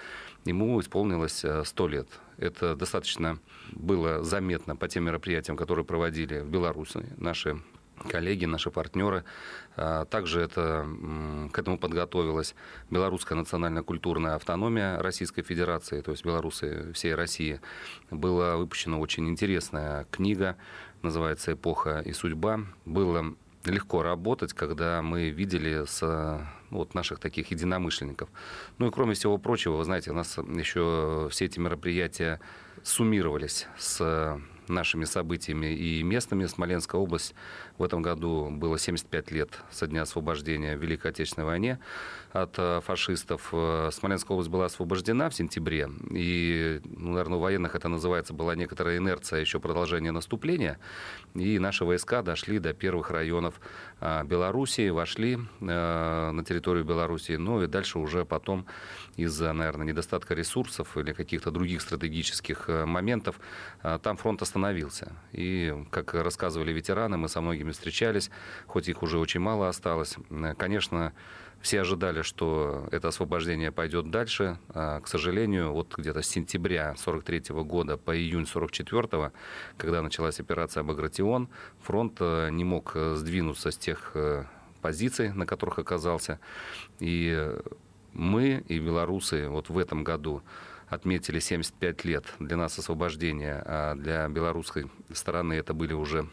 Ему 0.46 0.80
исполнилось 0.80 1.44
100 1.64 1.88
э, 1.88 1.90
лет. 1.90 2.08
Это 2.38 2.76
достаточно 2.76 3.40
было 3.72 4.24
заметно 4.24 4.76
по 4.76 4.88
тем 4.88 5.06
мероприятиям, 5.06 5.58
которые 5.58 5.86
проводили 5.86 6.40
в 6.42 6.50
Беларуси 6.50 7.04
наши 7.18 7.60
коллеги, 8.10 8.46
наши 8.46 8.72
партнеры. 8.72 9.24
А, 9.76 10.06
также 10.06 10.42
это, 10.42 10.88
к 11.52 11.60
этому 11.60 11.78
подготовилась 11.78 12.56
Белорусская 12.90 13.36
национально-культурная 13.36 14.36
автономия 14.36 15.00
Российской 15.00 15.42
Федерации, 15.42 16.02
то 16.02 16.12
есть 16.12 16.26
белорусы 16.26 16.92
всей 16.94 17.16
России. 17.16 17.60
Была 18.12 18.58
выпущена 18.58 18.98
очень 18.98 19.28
интересная 19.30 20.06
книга, 20.12 20.58
называется 21.02 21.54
«Эпоха 21.54 22.00
и 22.00 22.14
судьба». 22.14 22.62
Было 22.86 23.36
легко 23.66 24.02
работать, 24.02 24.54
когда 24.54 25.02
мы 25.02 25.30
видели 25.30 25.84
с 25.86 26.48
вот 26.70 26.94
наших 26.94 27.20
таких 27.20 27.52
единомышленников. 27.52 28.30
Ну 28.78 28.88
и 28.88 28.92
кроме 28.92 29.14
всего 29.14 29.38
прочего, 29.38 29.78
вы 29.78 29.84
знаете, 29.84 30.12
у 30.12 30.14
нас 30.14 30.38
еще 30.38 31.28
все 31.32 31.46
эти 31.46 31.60
мероприятия 31.60 32.40
суммировались 32.84 33.68
с 33.78 34.40
нашими 34.68 35.06
событиями 35.06 35.74
и 35.74 36.04
местными. 36.04 36.46
Смоленская 36.46 37.00
область 37.00 37.34
в 37.78 37.84
этом 37.84 38.02
году 38.02 38.50
было 38.50 38.78
75 38.78 39.32
лет 39.32 39.60
со 39.72 39.88
дня 39.88 40.02
освобождения 40.02 40.76
в 40.76 40.82
Великой 40.82 41.12
Отечественной 41.12 41.46
войне 41.46 41.80
от 42.32 42.56
э, 42.58 42.82
фашистов. 42.84 43.50
Э, 43.52 43.90
Смоленская 43.92 44.36
область 44.36 44.50
была 44.50 44.66
освобождена 44.66 45.30
в 45.30 45.36
сентябре, 45.36 45.90
и, 46.12 46.82
ну, 46.86 47.12
наверное, 47.12 47.38
у 47.38 47.42
военных 47.42 47.76
это 47.76 47.88
называется, 47.88 48.34
была 48.34 48.56
некоторая 48.56 48.98
инерция 48.98 49.42
еще 49.42 49.60
продолжения 49.60 50.12
наступления, 50.12 50.80
и 51.36 51.60
наши 51.60 51.86
войска 51.86 52.22
дошли 52.22 52.60
до 52.60 52.74
первых 52.74 53.12
районов 53.12 53.60
э, 54.02 54.24
Белоруссии, 54.24 54.90
вошли 54.90 55.38
на 55.60 56.44
территорию 56.48 56.84
Белоруссии, 56.84 57.36
ну 57.36 57.62
и 57.62 57.68
дальше 57.68 58.00
уже 58.00 58.26
потом 58.26 58.66
из-за, 59.16 59.54
наверное, 59.54 59.88
недостатка 59.88 60.34
ресурсов 60.34 60.98
или 60.98 61.14
каких-то 61.14 61.52
других 61.52 61.82
стратегических 61.82 62.68
моментов 62.68 63.40
там 63.82 64.18
фронт 64.18 64.42
остановился. 64.42 65.14
И, 65.32 65.74
как 65.90 66.14
рассказывали 66.14 66.72
ветераны, 66.72 67.18
мы 67.18 67.28
со 67.28 67.42
многими 67.42 67.67
встречались, 67.72 68.30
хоть 68.66 68.90
их 68.90 69.04
уже 69.04 69.18
очень 69.20 69.40
мало 69.40 69.70
осталось. 69.70 70.16
Конечно, 70.58 71.14
все 71.62 71.82
ожидали, 71.82 72.22
что 72.22 72.88
это 72.92 73.08
освобождение 73.10 73.72
пойдет 73.72 74.10
дальше. 74.12 74.60
А, 74.70 75.02
к 75.02 75.08
сожалению, 75.08 75.74
вот 75.74 75.96
где-то 75.98 76.22
с 76.22 76.28
сентября 76.28 76.96
43 76.96 77.56
года 77.64 77.98
по 77.98 78.16
июнь 78.16 78.46
44 78.46 79.32
когда 79.78 80.02
началась 80.02 80.40
операция 80.40 80.84
«Багратион», 80.84 81.50
фронт 81.82 82.18
э, 82.20 82.50
не 82.52 82.64
мог 82.64 82.92
э, 82.96 83.16
сдвинуться 83.16 83.72
с 83.72 83.78
тех 83.78 84.12
э, 84.14 84.46
позиций, 84.82 85.34
на 85.34 85.46
которых 85.46 85.80
оказался. 85.80 86.40
И 87.00 87.52
мы 88.14 88.64
и 88.68 88.80
белорусы 88.80 89.50
вот 89.50 89.70
в 89.70 89.78
этом 89.78 90.04
году 90.04 90.44
отметили 90.88 91.40
75 91.40 92.06
лет 92.06 92.26
для 92.40 92.56
нас 92.56 92.80
освобождения, 92.80 93.62
а 93.66 93.96
для 93.96 94.28
белорусской 94.30 94.90
стороны 95.12 95.54
это 95.54 95.74
были 95.74 95.94
уже 95.94 96.28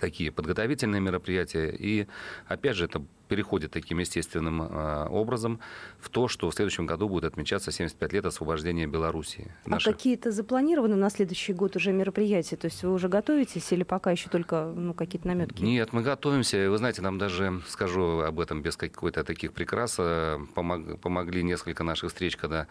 такие 0.00 0.30
подготовительные 0.30 1.00
мероприятия. 1.00 1.70
И 1.70 2.06
опять 2.46 2.76
же, 2.76 2.86
это 2.86 3.02
переходит 3.28 3.72
таким 3.72 3.98
естественным 3.98 4.62
э, 4.62 5.08
образом 5.08 5.60
в 5.98 6.08
то, 6.08 6.28
что 6.28 6.50
в 6.50 6.54
следующем 6.54 6.86
году 6.86 7.08
будет 7.08 7.24
отмечаться 7.24 7.72
75 7.72 8.12
лет 8.12 8.26
освобождения 8.26 8.86
Белоруссии. 8.86 9.52
А 9.64 9.70
Наши... 9.70 9.90
какие-то 9.92 10.30
запланированы 10.30 10.96
на 10.96 11.10
следующий 11.10 11.52
год 11.52 11.76
уже 11.76 11.92
мероприятия? 11.92 12.56
То 12.56 12.66
есть 12.66 12.82
вы 12.82 12.92
уже 12.92 13.08
готовитесь 13.08 13.70
или 13.72 13.82
пока 13.82 14.10
еще 14.10 14.28
только 14.28 14.72
ну, 14.74 14.94
какие-то 14.94 15.28
наметки? 15.28 15.62
Нет, 15.62 15.92
мы 15.92 16.02
готовимся. 16.02 16.70
Вы 16.70 16.78
знаете, 16.78 17.02
нам 17.02 17.18
даже, 17.18 17.62
скажу 17.68 18.20
об 18.20 18.40
этом 18.40 18.62
без 18.62 18.76
какой-то 18.76 19.24
таких 19.24 19.52
прикрас, 19.52 19.96
э, 19.98 20.38
помог, 20.54 21.00
помогли 21.00 21.42
несколько 21.42 21.84
наших 21.84 22.10
встреч, 22.10 22.36
когда 22.36 22.66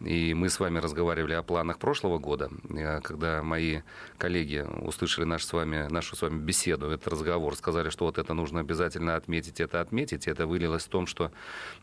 и 0.00 0.32
мы 0.34 0.48
с 0.48 0.60
вами 0.60 0.78
разговаривали 0.78 1.32
о 1.34 1.42
планах 1.42 1.78
прошлого 1.78 2.18
года, 2.18 2.50
э, 2.70 3.00
когда 3.00 3.42
мои 3.42 3.80
коллеги 4.16 4.64
услышали 4.82 5.24
наш 5.24 5.44
с 5.44 5.52
вами, 5.52 5.88
нашу 5.90 6.16
с 6.16 6.22
вами 6.22 6.38
беседу, 6.38 6.90
этот 6.90 7.08
разговор, 7.08 7.56
сказали, 7.56 7.90
что 7.90 8.04
вот 8.04 8.18
это 8.18 8.34
нужно 8.34 8.60
обязательно 8.60 9.16
отметить, 9.16 9.60
это 9.60 9.80
отметить. 9.88 10.28
Это 10.28 10.46
вылилось 10.46 10.84
в 10.84 10.88
том, 10.88 11.06
что 11.06 11.30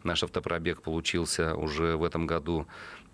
наш 0.03 0.23
автопробег 0.23 0.81
получился 0.81 1.55
уже 1.55 1.97
в 1.97 2.03
этом 2.03 2.27
году 2.27 2.65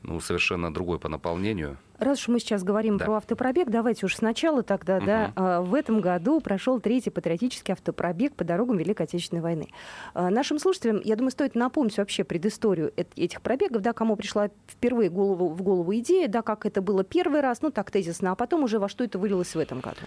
ну, 0.04 0.20
совершенно 0.20 0.74
другой 0.74 1.00
по 1.00 1.10
наполнению. 1.10 1.78
Раз 2.00 2.22
уж 2.22 2.30
мы 2.30 2.40
сейчас 2.40 2.64
говорим 2.64 2.98
да. 2.98 3.06
про 3.06 3.18
автопробег, 3.18 3.70
давайте 3.70 4.08
уж 4.08 4.16
сначала 4.16 4.64
тогда, 4.64 4.98
угу. 4.98 5.06
да, 5.06 5.34
а, 5.36 5.62
в 5.62 5.76
этом 5.76 6.02
году 6.02 6.42
прошел 6.42 6.80
третий 6.80 7.12
патриотический 7.12 7.74
автопробег 7.74 8.34
по 8.34 8.44
дорогам 8.44 8.78
Великой 8.78 9.04
Отечественной 9.04 9.44
войны. 9.44 9.68
А, 10.16 10.32
нашим 10.32 10.58
слушателям, 10.58 11.00
я 11.04 11.16
думаю, 11.16 11.30
стоит 11.30 11.54
напомнить 11.54 11.98
вообще 11.98 12.24
предысторию 12.24 12.92
этих 12.96 13.42
пробегов, 13.44 13.84
да, 13.84 13.94
кому 13.94 14.16
пришла 14.16 14.50
впервые 14.68 15.12
голову, 15.12 15.50
в 15.50 15.62
голову 15.62 15.94
идея, 15.98 16.28
да, 16.28 16.42
как 16.42 16.66
это 16.66 16.82
было 16.82 17.04
первый 17.04 17.42
раз, 17.42 17.62
ну 17.62 17.70
так 17.70 17.92
тезисно, 17.92 18.32
а 18.32 18.36
потом 18.36 18.64
уже 18.64 18.80
во 18.80 18.90
что 18.90 19.04
это 19.04 19.20
вылилось 19.20 19.54
в 19.54 19.60
этом 19.60 19.80
году. 19.80 20.00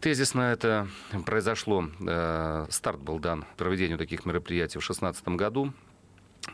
Тезисно 0.00 0.40
это 0.52 0.88
произошло, 1.26 1.84
э, 2.00 2.66
старт 2.70 3.00
был 3.00 3.18
дан 3.18 3.44
проведению 3.58 3.98
таких 3.98 4.24
мероприятий 4.24 4.78
в 4.78 4.86
2016 4.86 5.28
году. 5.28 5.74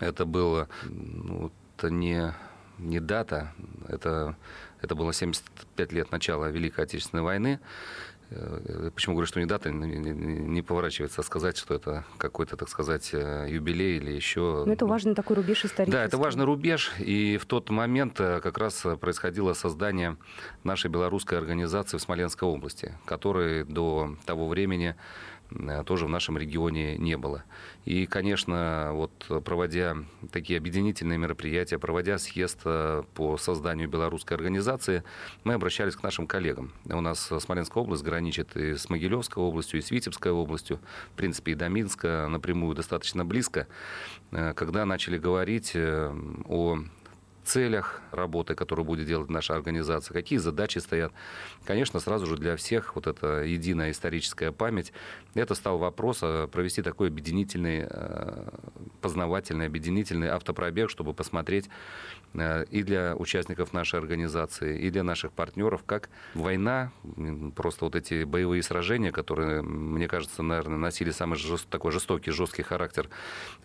Это 0.01 0.27
было 0.27 0.69
ну, 0.85 1.53
это 1.77 1.91
не 1.91 2.35
не 2.79 3.01
дата, 3.01 3.53
это, 3.89 4.37
это 4.81 4.95
было 4.95 5.13
75 5.13 5.93
лет 5.93 6.13
начала 6.13 6.49
Великой 6.49 6.85
Отечественной 6.85 7.23
войны. 7.23 7.61
Э, 8.31 8.91
почему 8.95 9.15
говорю, 9.15 9.27
что 9.27 9.41
не 9.41 9.47
дата, 9.47 9.71
не 9.71 10.63
поворачивается 10.63 11.23
сказать, 11.23 11.57
что 11.57 11.75
это 11.75 12.05
какой-то, 12.19 12.57
так 12.57 12.69
сказать, 12.69 13.11
э, 13.13 13.47
юбилей 13.49 13.97
или 13.97 14.13
еще. 14.13 14.65
Но 14.67 14.73
это 14.73 14.87
важный 14.87 15.15
такой 15.15 15.37
рубеж 15.37 15.65
исторический. 15.65 15.93
Да, 15.93 16.05
это 16.05 16.19
важный 16.19 16.45
рубеж. 16.45 16.93
И 16.99 17.39
в 17.39 17.47
тот 17.47 17.71
момент 17.71 18.21
э, 18.21 18.41
как 18.41 18.59
раз 18.59 18.85
происходило 19.01 19.55
создание 19.55 20.17
нашей 20.63 20.91
белорусской 20.91 21.39
организации 21.39 21.97
в 21.97 22.03
Смоленской 22.03 22.47
области, 22.47 22.93
которой 23.07 23.65
до 23.65 24.17
того 24.27 24.49
времени 24.49 24.95
тоже 25.87 26.07
в 26.07 26.09
нашем 26.09 26.37
регионе 26.39 26.97
не 26.97 27.17
было. 27.17 27.45
И, 27.85 28.07
конечно, 28.07 28.91
вот 28.93 29.13
проводя 29.45 29.97
такие 30.31 30.59
объединительные 30.59 31.19
мероприятия, 31.19 31.79
проводя 31.79 32.19
съезд 32.19 32.61
э, 32.65 33.03
по 33.15 33.37
созданию 33.39 33.89
белорусской 33.89 34.37
организации, 34.37 35.05
мы 35.45 35.55
обращались 35.55 35.97
к 35.97 36.03
нашим 36.03 36.27
коллегам. 36.27 36.73
У 36.85 37.01
нас 37.01 37.31
Смоленская 37.41 37.83
область 37.83 38.03
граничит 38.03 38.57
и 38.57 38.75
с 38.75 38.91
Могилевской 38.91 39.43
областью, 39.43 39.81
и 39.81 39.83
с 39.83 39.91
Витебской 39.91 40.33
областью, 40.33 40.81
в 41.13 41.17
принципе, 41.17 41.53
и 41.53 41.55
до 41.55 41.69
Минска 41.69 42.27
напрямую 42.29 42.75
достаточно 42.75 43.25
близко, 43.25 43.67
э, 44.33 44.53
когда 44.55 44.85
начали 44.85 45.17
говорить 45.17 45.73
о 45.75 46.79
целях 47.49 48.03
работы, 48.13 48.55
которую 48.55 48.85
будет 48.85 49.07
делать 49.07 49.31
наша 49.31 49.55
организация, 49.55 50.13
какие 50.13 50.39
задачи 50.39 50.79
стоят. 50.79 51.13
Конечно, 51.65 51.99
сразу 51.99 52.27
же 52.27 52.37
для 52.37 52.57
всех 52.57 52.95
вот 52.95 53.07
эта 53.07 53.43
единая 53.43 53.91
историческая 53.91 54.53
память, 54.53 54.93
это 55.35 55.55
стал 55.55 55.79
вопрос 55.79 56.19
а, 56.23 56.47
провести 56.47 56.83
такой 56.83 57.09
объединительный, 57.09 57.85
а, 57.85 58.53
познавательный, 59.01 59.67
объединительный 59.67 60.29
автопробег, 60.29 60.91
чтобы 60.91 61.15
посмотреть 61.15 61.71
а, 62.35 62.63
и 62.63 62.83
для 62.83 63.17
участников 63.17 63.73
нашей 63.73 63.99
организации, 63.99 64.79
и 64.79 64.91
для 64.91 65.03
наших 65.03 65.33
партнеров, 65.33 65.83
как 65.87 66.11
война, 66.35 66.93
просто 67.57 67.87
вот 67.87 67.97
эти 67.97 68.25
боевые 68.25 68.63
сражения, 68.63 69.11
которые, 69.11 69.63
мне 69.63 70.07
кажется, 70.07 70.43
наверное, 70.43 70.77
носили 70.77 71.11
самый 71.11 71.37
жест, 71.37 71.67
такой 71.69 71.93
жестокий, 71.93 72.31
жесткий 72.31 72.63
характер 72.63 73.09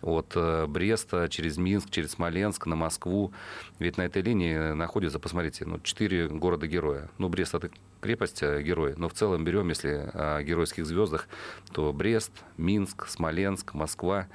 от 0.00 0.34
Бреста 0.68 1.28
через 1.28 1.58
Минск, 1.58 1.90
через 1.90 2.12
Смоленск 2.12 2.66
на 2.66 2.76
Москву, 2.76 3.32
ведь 3.78 3.98
на 3.98 4.02
этой 4.02 4.22
линии 4.22 4.72
находится, 4.72 5.18
посмотрите, 5.18 5.64
ну, 5.64 5.80
четыре 5.80 6.28
города-героя. 6.28 7.10
Ну, 7.18 7.28
Брест— 7.28 7.54
это 7.56 7.70
крепость 8.00 8.42
э, 8.42 8.62
герой, 8.62 8.94
но 8.96 9.08
в 9.08 9.14
целом 9.14 9.44
берем, 9.44 9.68
если 9.68 10.10
о 10.12 10.42
геройских 10.42 10.86
звездах, 10.86 11.28
то 11.72 11.92
Брест, 11.92 12.32
Минск, 12.56 13.08
Смоленск, 13.08 13.74
Москва. 13.74 14.28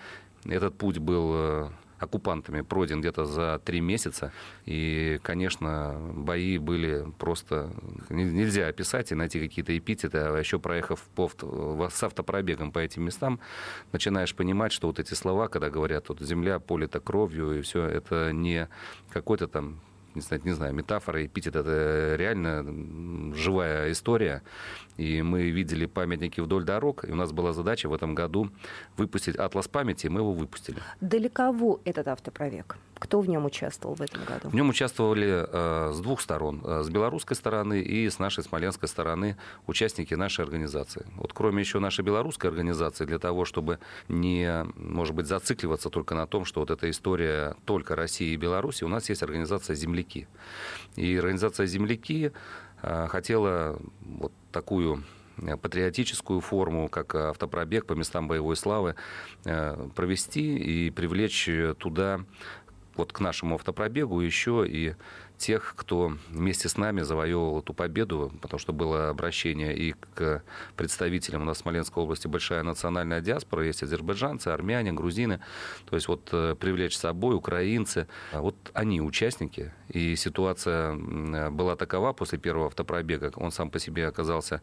Этот 0.45 0.77
путь 0.77 0.97
был 0.97 1.31
э, 1.33 1.69
оккупантами 1.99 2.61
пройден 2.61 3.01
где-то 3.01 3.25
за 3.25 3.61
три 3.63 3.81
месяца. 3.81 4.31
И, 4.65 5.19
конечно, 5.23 5.99
бои 6.13 6.57
были 6.57 7.05
просто... 7.17 7.71
Нельзя 8.09 8.67
описать 8.67 9.11
и 9.11 9.15
найти 9.15 9.39
какие-то 9.39 9.77
эпитеты. 9.77 10.17
А 10.17 10.37
еще 10.37 10.59
проехав 10.59 11.01
по, 11.15 11.29
с 11.89 12.03
автопробегом 12.03 12.71
по 12.71 12.79
этим 12.79 13.03
местам, 13.03 13.39
начинаешь 13.91 14.35
понимать, 14.35 14.71
что 14.71 14.87
вот 14.87 14.99
эти 14.99 15.13
слова, 15.13 15.47
когда 15.47 15.69
говорят, 15.69 16.09
вот 16.09 16.19
земля 16.21 16.59
полита 16.59 16.99
кровью, 16.99 17.59
и 17.59 17.61
все, 17.61 17.85
это 17.85 18.31
не 18.31 18.67
какой-то 19.11 19.47
там 19.47 19.79
не 20.15 20.21
знаю, 20.21 20.41
не 20.45 20.51
знаю, 20.53 20.73
метафора, 20.73 21.25
эпитет, 21.25 21.55
это 21.55 22.15
реально 22.17 23.33
живая 23.35 23.91
история. 23.91 24.41
И 24.97 25.21
мы 25.21 25.49
видели 25.49 25.85
памятники 25.85 26.41
вдоль 26.41 26.63
дорог, 26.63 27.05
и 27.07 27.11
у 27.11 27.15
нас 27.15 27.31
была 27.31 27.53
задача 27.53 27.87
в 27.87 27.93
этом 27.93 28.15
году 28.15 28.49
выпустить 28.97 29.35
атлас 29.35 29.67
памяти, 29.67 30.07
и 30.07 30.09
мы 30.09 30.19
его 30.21 30.33
выпустили. 30.33 30.77
Далеково 31.01 31.79
этот 31.85 32.07
автопробег? 32.07 32.77
Кто 32.99 33.21
в 33.21 33.29
нем 33.29 33.45
участвовал 33.45 33.95
в 33.95 34.01
этом 34.01 34.23
году? 34.25 34.49
В 34.49 34.55
нем 34.55 34.69
участвовали 34.69 35.45
э, 35.47 35.91
с 35.93 35.99
двух 35.99 36.21
сторон. 36.21 36.61
Э, 36.63 36.83
с 36.83 36.89
белорусской 36.89 37.35
стороны 37.35 37.81
и 37.81 38.09
с 38.09 38.19
нашей 38.19 38.43
смоленской 38.43 38.87
стороны 38.87 39.37
участники 39.67 40.13
нашей 40.13 40.43
организации. 40.43 41.05
Вот 41.15 41.33
кроме 41.33 41.61
еще 41.61 41.79
нашей 41.79 42.03
белорусской 42.03 42.49
организации, 42.49 43.05
для 43.05 43.19
того, 43.19 43.45
чтобы 43.45 43.79
не, 44.07 44.65
может 44.75 45.15
быть, 45.15 45.27
зацикливаться 45.27 45.89
только 45.89 46.15
на 46.15 46.27
том, 46.27 46.45
что 46.45 46.59
вот 46.59 46.71
эта 46.71 46.89
история 46.89 47.55
только 47.65 47.95
России 47.95 48.33
и 48.33 48.37
Беларуси, 48.37 48.83
у 48.83 48.87
нас 48.87 49.09
есть 49.09 49.23
организация 49.23 49.75
«Земляки». 49.75 50.27
И 50.95 51.17
организация 51.17 51.65
«Земляки» 51.65 52.31
э, 52.81 53.07
хотела 53.07 53.79
вот 54.01 54.31
такую 54.51 55.03
э, 55.37 55.55
патриотическую 55.57 56.41
форму, 56.41 56.89
как 56.89 57.15
автопробег 57.15 57.85
по 57.85 57.93
местам 57.93 58.27
боевой 58.27 58.55
славы, 58.55 58.95
э, 59.45 59.87
провести 59.95 60.57
и 60.57 60.89
привлечь 60.89 61.49
туда 61.77 62.21
вот 62.99 63.13
к 63.13 63.21
нашему 63.21 63.55
автопробегу 63.55 64.19
еще 64.19 64.65
и 64.67 64.95
тех, 65.39 65.73
кто 65.75 66.13
вместе 66.29 66.69
с 66.69 66.77
нами 66.77 67.01
завоевывал 67.01 67.59
эту 67.59 67.73
победу, 67.73 68.31
потому 68.41 68.59
что 68.59 68.73
было 68.73 69.09
обращение 69.09 69.75
и 69.75 69.93
к 70.13 70.43
представителям 70.75 71.41
у 71.43 71.45
нас 71.45 71.57
в 71.57 71.61
Смоленской 71.61 72.03
области. 72.03 72.27
Большая 72.27 72.61
национальная 72.63 73.21
диаспора, 73.21 73.65
есть 73.65 73.81
азербайджанцы, 73.81 74.49
армяне, 74.49 74.91
грузины, 74.91 75.39
то 75.89 75.95
есть 75.95 76.07
вот 76.07 76.29
э, 76.33 76.55
привлечь 76.59 76.95
с 76.95 76.99
собой 76.99 77.35
украинцы, 77.35 78.07
вот 78.33 78.55
они 78.73 79.01
участники, 79.01 79.71
и 79.87 80.15
ситуация 80.15 80.93
была 81.49 81.75
такова 81.75 82.13
после 82.13 82.37
первого 82.37 82.67
автопробега, 82.67 83.31
он 83.35 83.51
сам 83.51 83.71
по 83.71 83.79
себе 83.79 84.07
оказался, 84.07 84.61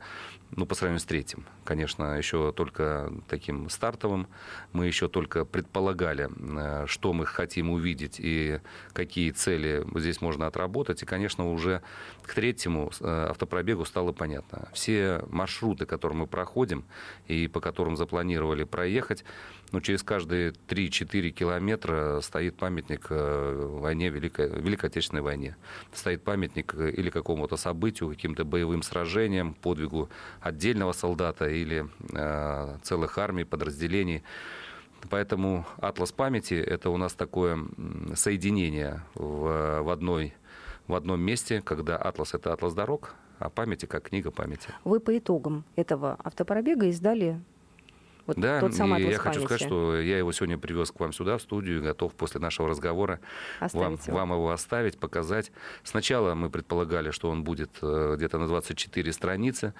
ну, 0.50 0.66
по 0.66 0.74
сравнению 0.74 1.00
с 1.00 1.04
третьим, 1.04 1.46
конечно, 1.64 2.16
еще 2.18 2.52
только 2.52 3.12
таким 3.28 3.70
стартовым, 3.70 4.28
мы 4.72 4.86
еще 4.86 5.08
только 5.08 5.44
предполагали, 5.44 6.28
э, 6.28 6.86
что 6.86 7.14
мы 7.14 7.24
хотим 7.24 7.70
увидеть 7.70 8.16
и 8.18 8.60
какие 8.92 9.30
цели 9.30 9.86
здесь 9.98 10.20
можно 10.20 10.46
отработать, 10.46 10.65
работать. 10.66 11.02
И, 11.02 11.06
конечно, 11.06 11.50
уже 11.50 11.80
к 12.22 12.34
третьему 12.34 12.90
э, 13.00 13.26
автопробегу 13.30 13.84
стало 13.84 14.12
понятно. 14.12 14.68
Все 14.72 15.22
маршруты, 15.28 15.86
которые 15.86 16.18
мы 16.18 16.26
проходим 16.26 16.84
и 17.28 17.46
по 17.48 17.60
которым 17.60 17.96
запланировали 17.96 18.64
проехать, 18.64 19.24
ну, 19.72 19.80
через 19.80 20.02
каждые 20.02 20.52
3-4 20.68 21.30
километра 21.30 22.20
стоит 22.20 22.56
памятник 22.56 23.06
э, 23.10 23.78
войне, 23.80 24.10
Великой, 24.10 24.48
Великой 24.48 24.86
Отечественной 24.86 25.22
войне. 25.22 25.56
Стоит 25.92 26.22
памятник 26.22 26.74
э, 26.74 26.90
или 26.90 27.10
какому-то 27.10 27.56
событию, 27.56 28.10
каким-то 28.10 28.44
боевым 28.44 28.82
сражениям, 28.82 29.54
подвигу 29.54 30.08
отдельного 30.40 30.92
солдата 30.92 31.48
или 31.48 31.86
э, 32.12 32.78
целых 32.82 33.18
армий, 33.18 33.44
подразделений. 33.44 34.22
Поэтому 35.10 35.66
атлас 35.78 36.12
памяти– 36.12 36.54
это 36.54 36.90
у 36.90 36.96
нас 36.96 37.14
такое 37.14 37.58
соединение 38.14 39.02
в, 39.14 39.82
в 39.82 39.90
одной 39.90 40.34
в 40.86 40.94
одном 40.94 41.20
месте, 41.20 41.62
когда 41.62 41.96
атлас— 41.96 42.34
это 42.34 42.52
атлас 42.52 42.74
дорог, 42.74 43.14
а 43.38 43.50
памяти 43.50 43.86
как 43.86 44.04
книга 44.04 44.30
памяти. 44.30 44.68
Вы 44.84 45.00
по 45.00 45.16
итогам 45.16 45.64
этого 45.76 46.18
автопробега 46.22 46.86
издали 46.86 47.40
вот 48.26 48.38
да, 48.38 48.58
тот 48.60 48.74
самый 48.74 49.00
и 49.00 49.04
я 49.04 49.18
памяти. 49.18 49.20
хочу 49.20 49.40
сказать, 49.42 49.62
что 49.62 50.00
я 50.00 50.18
его 50.18 50.32
сегодня 50.32 50.58
привез 50.58 50.90
к 50.90 50.98
вам 50.98 51.12
сюда, 51.12 51.38
в 51.38 51.42
студию, 51.42 51.80
готов 51.82 52.12
после 52.14 52.40
нашего 52.40 52.68
разговора 52.68 53.20
вам, 53.72 53.98
его. 54.04 54.16
вам 54.16 54.32
его 54.32 54.50
оставить, 54.50 54.98
показать. 54.98 55.52
Сначала 55.84 56.34
мы 56.34 56.50
предполагали, 56.50 57.12
что 57.12 57.30
он 57.30 57.44
будет 57.44 57.70
э, 57.82 58.14
где-то 58.16 58.38
на 58.38 58.48
24 58.48 59.12
страницы. 59.12 59.74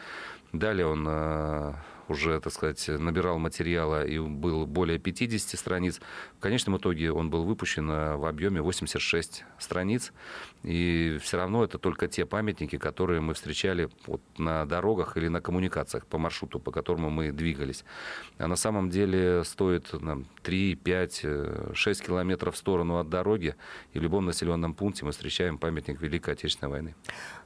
Далее 0.52 0.86
он 0.86 1.04
э, 1.08 1.74
уже, 2.08 2.40
так 2.40 2.52
сказать, 2.52 2.88
набирал 2.88 3.38
материала 3.38 4.04
и 4.04 4.18
был 4.18 4.66
более 4.66 4.98
50 4.98 5.58
страниц. 5.58 6.00
В 6.38 6.40
конечном 6.40 6.76
итоге 6.76 7.12
он 7.12 7.30
был 7.30 7.44
выпущен 7.44 7.90
э, 7.90 8.16
в 8.16 8.26
объеме 8.26 8.60
86 8.60 9.44
страниц. 9.58 10.12
И 10.62 11.18
все 11.22 11.36
равно 11.36 11.64
это 11.64 11.78
только 11.78 12.08
те 12.08 12.26
памятники, 12.26 12.78
которые 12.78 13.20
мы 13.20 13.34
встречали 13.34 13.88
вот 14.06 14.20
на 14.38 14.64
дорогах 14.66 15.16
или 15.16 15.28
на 15.28 15.40
коммуникациях 15.40 16.06
по 16.06 16.18
маршруту, 16.18 16.60
по 16.60 16.70
которому 16.70 17.10
мы 17.10 17.32
двигались. 17.32 17.84
А 18.38 18.46
на 18.46 18.56
самом 18.56 18.90
деле 18.90 19.44
стоит 19.44 19.92
нам 20.00 20.26
3, 20.42 20.74
5, 20.74 21.26
6 21.74 22.06
километров 22.06 22.54
в 22.54 22.58
сторону 22.58 22.98
от 22.98 23.08
дороги, 23.08 23.54
и 23.92 23.98
в 23.98 24.02
любом 24.02 24.26
населенном 24.26 24.74
пункте 24.74 25.04
мы 25.04 25.12
встречаем 25.12 25.58
памятник 25.58 26.00
Великой 26.00 26.34
Отечественной 26.34 26.70
войны. 26.70 26.94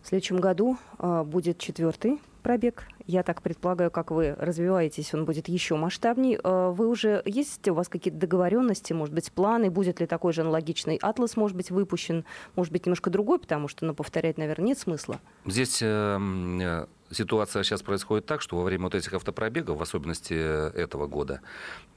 В 0.03 0.09
следующем 0.09 0.38
году 0.38 0.79
э, 0.99 1.23
будет 1.25 1.59
четвертый 1.59 2.20
пробег. 2.40 2.85
Я 3.07 3.22
так 3.22 3.42
предполагаю, 3.42 3.90
как 3.90 4.11
вы 4.11 4.35
развиваетесь, 4.38 5.14
он 5.14 5.24
будет 5.24 5.48
еще 5.48 5.76
масштабней. 5.76 6.38
Э, 6.42 6.70
вы 6.70 6.88
уже 6.88 7.22
есть 7.24 7.66
у 7.68 7.74
вас 7.74 7.88
какие-то 7.88 8.18
договоренности, 8.18 8.92
может 8.92 9.14
быть, 9.14 9.31
планы, 9.33 9.70
будет 9.70 10.00
ли 10.00 10.07
такой 10.07 10.33
же 10.33 10.42
аналогичный 10.42 10.96
атлас, 10.96 11.37
может 11.37 11.57
быть, 11.57 11.70
выпущен, 11.70 12.24
может 12.57 12.72
быть, 12.72 12.87
немножко 12.87 13.11
другой, 13.11 13.38
потому 13.38 13.68
что, 13.68 13.85
ну, 13.85 13.94
повторять, 13.94 14.38
наверное, 14.38 14.68
нет 14.68 14.79
смысла. 14.79 15.20
Здесь 15.46 15.81
эм, 15.83 16.61
э, 16.61 16.87
ситуация 17.11 17.62
сейчас 17.62 17.83
происходит 17.83 18.26
так, 18.26 18.40
что 18.40 18.57
во 18.57 18.62
время 18.62 18.85
вот 18.85 18.94
этих 18.94 19.12
автопробегов, 19.12 19.79
в 19.79 19.83
особенности 19.83 20.35
этого 20.35 21.07
года, 21.07 21.40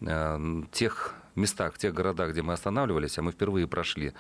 э, 0.02 0.62
тех 0.72 1.16
местах, 1.36 1.78
тех 1.78 1.94
городах, 1.94 2.32
где 2.32 2.42
мы 2.42 2.54
останавливались, 2.54 3.18
а 3.18 3.22
мы 3.22 3.32
впервые 3.32 3.68
прошли, 3.68 4.14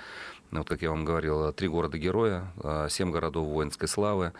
вот 0.51 0.67
как 0.67 0.81
я 0.81 0.89
вам 0.89 1.05
говорил, 1.05 1.51
три 1.53 1.67
города-героя, 1.67 2.51
э, 2.63 2.87
семь 2.89 3.11
городов 3.11 3.47
воинской 3.47 3.87
славы. 3.87 4.33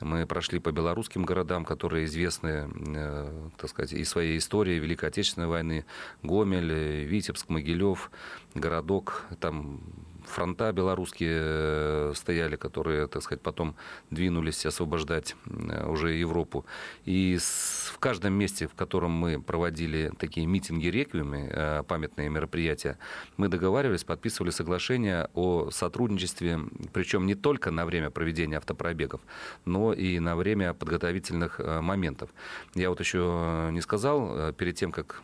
Мы 0.00 0.26
прошли 0.26 0.58
по 0.58 0.72
белорусским 0.72 1.24
городам, 1.24 1.64
которые 1.64 2.04
известны, 2.04 2.68
э, 2.94 3.48
так 3.56 3.70
сказать, 3.70 3.92
и 3.92 4.04
своей 4.04 4.38
историей 4.38 4.78
Великой 4.78 5.08
Отечественной 5.08 5.46
войны. 5.46 5.84
Гомель, 6.22 7.04
Витебск, 7.04 7.48
Могилев, 7.48 8.10
городок, 8.54 9.24
там 9.40 9.80
фронта 10.26 10.72
белорусские 10.72 11.40
э, 11.42 12.12
стояли, 12.14 12.56
которые, 12.56 13.06
так 13.06 13.22
сказать, 13.22 13.42
потом 13.42 13.74
двинулись 14.10 14.66
освобождать 14.66 15.36
э, 15.46 15.86
уже 15.88 16.12
Европу. 16.12 16.64
И 17.04 17.38
в 17.38 17.98
каждом 17.98 18.34
месте, 18.34 18.66
в 18.66 18.74
котором 18.74 19.12
мы 19.12 19.40
проводили 19.40 20.12
такие 20.18 20.46
митинги, 20.46 20.88
реквиемы, 20.88 21.84
памятные 21.88 22.28
мероприятия, 22.28 22.98
мы 23.36 23.48
договаривались, 23.48 24.04
подписывали 24.04 24.50
соглашение 24.50 25.28
о 25.34 25.70
сотрудничестве, 25.70 26.60
причем 26.92 27.26
не 27.26 27.34
только 27.34 27.70
на 27.70 27.86
время 27.86 28.10
проведения 28.10 28.58
автопробегов, 28.58 29.20
но 29.64 29.92
и 29.92 30.18
на 30.18 30.36
время 30.36 30.74
подготовительных 30.74 31.58
моментов. 31.58 32.30
Я 32.74 32.90
вот 32.90 33.00
еще 33.00 33.68
не 33.72 33.80
сказал, 33.80 34.52
перед 34.52 34.76
тем, 34.76 34.92
как 34.92 35.22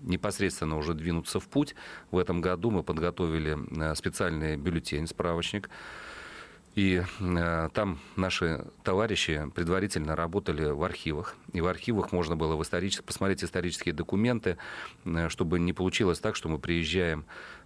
непосредственно 0.00 0.76
уже 0.76 0.94
двинуться 0.94 1.40
в 1.40 1.48
путь. 1.48 1.74
В 2.10 2.18
этом 2.18 2.40
году 2.40 2.70
мы 2.70 2.82
подготовили 2.82 3.58
э, 3.80 3.94
специальный 3.94 4.56
бюллетень, 4.56 5.06
справочник. 5.06 5.70
И 6.74 7.02
э, 7.20 7.68
там 7.72 7.98
наши 8.16 8.64
товарищи 8.84 9.50
предварительно 9.54 10.14
работали 10.14 10.64
в 10.70 10.82
архивах. 10.82 11.34
И 11.52 11.60
в 11.60 11.66
архивах 11.66 12.12
можно 12.12 12.36
было 12.36 12.56
в 12.56 12.62
исторически, 12.62 13.02
посмотреть 13.02 13.42
исторические 13.42 13.94
документы, 13.94 14.58
э, 15.04 15.28
чтобы 15.28 15.58
не 15.58 15.72
получилось 15.72 16.20
так, 16.20 16.36
что 16.36 16.48
мы 16.48 16.58
приезжаем 16.58 17.24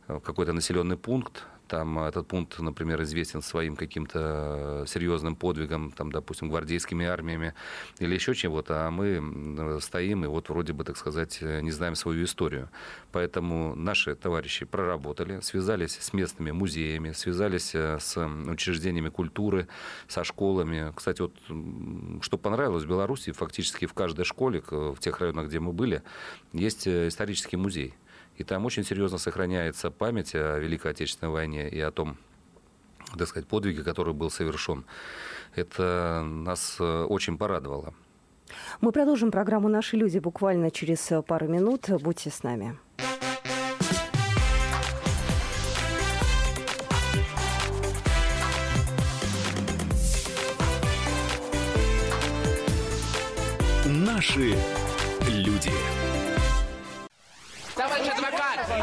в 0.09 0.21
какой-то 0.21 0.53
населенный 0.53 0.97
пункт, 0.97 1.45
там 1.73 1.99
этот 2.01 2.29
пункт, 2.29 2.59
например, 2.59 3.03
известен 3.03 3.41
своим 3.41 3.77
каким-то 3.77 4.85
серьезным 4.87 5.37
подвигом, 5.37 5.91
там, 5.91 6.13
допустим, 6.13 6.51
гвардейскими 6.51 7.07
армиями 7.07 7.55
или 7.99 8.15
еще 8.15 8.35
чего-то, 8.35 8.87
а 8.87 8.91
мы 8.91 9.81
стоим 9.81 10.23
и 10.23 10.29
вот 10.29 10.51
вроде 10.51 10.75
бы, 10.75 10.85
так 10.85 10.99
сказать, 10.99 11.41
не 11.41 11.71
знаем 11.71 11.95
свою 11.95 12.25
историю. 12.25 12.69
Поэтому 13.11 13.75
наши 13.75 14.15
товарищи 14.15 14.67
проработали, 14.67 15.41
связались 15.41 15.97
с 15.99 16.13
местными 16.13 16.51
музеями, 16.51 17.13
связались 17.13 17.75
э, 17.75 17.99
с 17.99 18.19
учреждениями 18.23 19.09
культуры, 19.09 19.67
со 20.09 20.25
школами. 20.25 20.93
Кстати, 20.95 21.23
вот 21.23 21.35
что 22.23 22.37
понравилось 22.37 22.85
в 22.85 22.89
Беларуси, 22.89 23.33
фактически 23.33 23.87
в 23.87 23.95
каждой 23.95 24.27
школе, 24.27 24.63
в 24.71 24.99
тех 24.99 25.19
районах, 25.21 25.47
где 25.47 25.59
мы 25.59 25.73
были, 25.73 26.03
есть 26.53 26.87
э, 26.87 27.09
исторический 27.09 27.57
музей. 27.57 27.95
И 28.37 28.45
там 28.45 28.65
очень 28.65 28.85
серьезно 28.85 29.19
сохраняется 29.19 29.91
память 29.91 30.35
о 30.35 30.59
Великой 30.59 30.93
Отечественной 30.93 31.33
войне 31.33 31.69
и 31.69 31.81
о 31.81 31.91
том, 31.91 32.17
так 33.17 33.29
сказать, 33.29 33.49
подвиге, 33.49 33.83
который 33.83 34.15
был 34.15 34.31
совершен. 34.31 34.85
Это 35.55 36.23
нас 36.25 36.77
э, 36.81 37.05
очень 37.05 37.37
порадовало. 37.37 37.95
Мы 38.81 38.93
продолжим 38.93 39.31
программу 39.31 39.69
«Наши 39.69 39.97
люди» 39.97 40.19
буквально 40.19 40.71
через 40.71 41.11
э, 41.13 41.23
пару 41.23 41.49
минут. 41.49 41.89
Будьте 42.01 42.31
с 42.31 42.43
нами. 42.43 42.77
Наши 53.85 54.57
люди. 55.29 55.82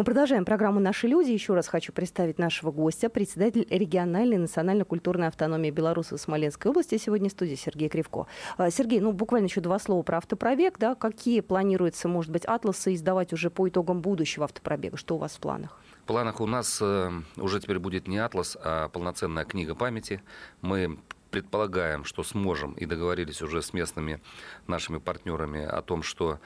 Мы 0.00 0.04
продолжаем 0.04 0.46
программу 0.46 0.80
«Наши 0.80 1.06
люди». 1.08 1.30
Еще 1.30 1.52
раз 1.52 1.68
хочу 1.68 1.92
представить 1.92 2.38
нашего 2.38 2.72
гостя, 2.72 3.10
председатель 3.10 3.66
региональной 3.68 4.38
национально-культурной 4.38 5.26
автономии 5.28 5.70
Беларуси 5.70 6.16
Смоленской 6.16 6.70
области. 6.70 6.96
Сегодня 6.96 7.28
в 7.28 7.32
студии 7.32 7.54
Сергей 7.54 7.90
Кривко. 7.90 8.26
А, 8.56 8.70
Сергей, 8.70 9.00
ну 9.00 9.12
буквально 9.12 9.44
еще 9.44 9.60
два 9.60 9.78
слова 9.78 10.02
про 10.02 10.16
автопробег. 10.16 10.78
Да? 10.78 10.94
Какие 10.94 11.40
планируется, 11.42 12.08
может 12.08 12.32
быть, 12.32 12.46
атласы 12.46 12.94
издавать 12.94 13.34
уже 13.34 13.50
по 13.50 13.68
итогам 13.68 14.00
будущего 14.00 14.46
автопробега? 14.46 14.96
Что 14.96 15.16
у 15.16 15.18
вас 15.18 15.32
в 15.32 15.38
планах? 15.38 15.78
В 16.04 16.06
планах 16.06 16.40
у 16.40 16.46
нас 16.46 16.78
э, 16.80 17.10
уже 17.36 17.60
теперь 17.60 17.78
будет 17.78 18.08
не 18.08 18.16
атлас, 18.16 18.56
а 18.64 18.88
полноценная 18.88 19.44
книга 19.44 19.74
памяти. 19.74 20.22
Мы 20.62 20.98
предполагаем, 21.30 22.04
что 22.04 22.22
сможем 22.22 22.72
и 22.74 22.86
договорились 22.86 23.42
уже 23.42 23.62
с 23.62 23.72
местными 23.72 24.20
нашими 24.66 24.98
партнерами 24.98 25.64
о 25.64 25.82
том, 25.82 26.02
что 26.02 26.40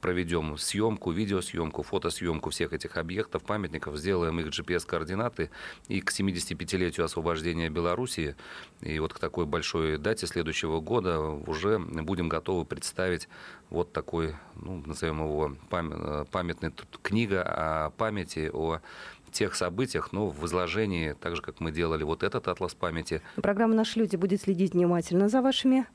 проведем 0.00 0.56
съемку, 0.56 1.10
видеосъемку, 1.10 1.82
фотосъемку 1.82 2.50
всех 2.50 2.72
этих 2.72 2.96
объектов, 2.96 3.42
памятников, 3.42 3.98
сделаем 3.98 4.40
их 4.40 4.46
GPS-координаты 4.46 5.50
и 5.88 6.00
к 6.00 6.10
75-летию 6.10 7.04
освобождения 7.04 7.68
Белоруссии, 7.68 8.34
и 8.80 8.98
вот 8.98 9.12
к 9.12 9.18
такой 9.18 9.44
большой 9.44 9.98
дате 9.98 10.26
следующего 10.26 10.80
года 10.80 11.20
уже 11.20 11.78
будем 11.78 12.28
готовы 12.28 12.64
представить 12.64 13.28
вот 13.68 13.92
такой, 13.92 14.36
ну, 14.56 14.82
назовем 14.86 15.20
его 15.20 15.54
памятный 15.68 16.72
книга 17.02 17.42
о 17.42 17.90
памяти, 17.90 18.50
о 18.52 18.80
тех 19.30 19.54
событиях, 19.54 20.12
но 20.12 20.28
в 20.28 20.44
изложении, 20.46 21.14
так 21.20 21.36
же, 21.36 21.42
как 21.42 21.60
мы 21.60 21.72
делали 21.72 22.02
вот 22.02 22.22
этот 22.22 22.48
атлас 22.48 22.74
памяти. 22.74 23.22
Программа 23.36 23.74
«Наши 23.74 23.98
люди» 23.98 24.16
будет 24.16 24.42
следить 24.42 24.72
внимательно 24.72 25.28
за 25.28 25.42
вашими 25.42 25.86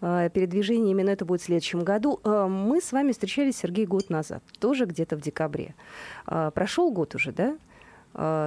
Э, 0.00 0.30
передвижение 0.32 0.92
именно 0.92 1.10
это 1.10 1.24
будет 1.24 1.40
в 1.40 1.44
следующем 1.44 1.80
году. 1.80 2.20
Э, 2.24 2.46
мы 2.48 2.80
с 2.80 2.92
вами 2.92 3.12
встречались, 3.12 3.56
Сергей, 3.56 3.86
год 3.86 4.10
назад, 4.10 4.42
тоже 4.58 4.84
где-то 4.84 5.16
в 5.16 5.20
декабре. 5.20 5.74
Э, 6.26 6.50
прошел 6.54 6.90
год 6.90 7.14
уже, 7.14 7.32
да? 7.32 7.56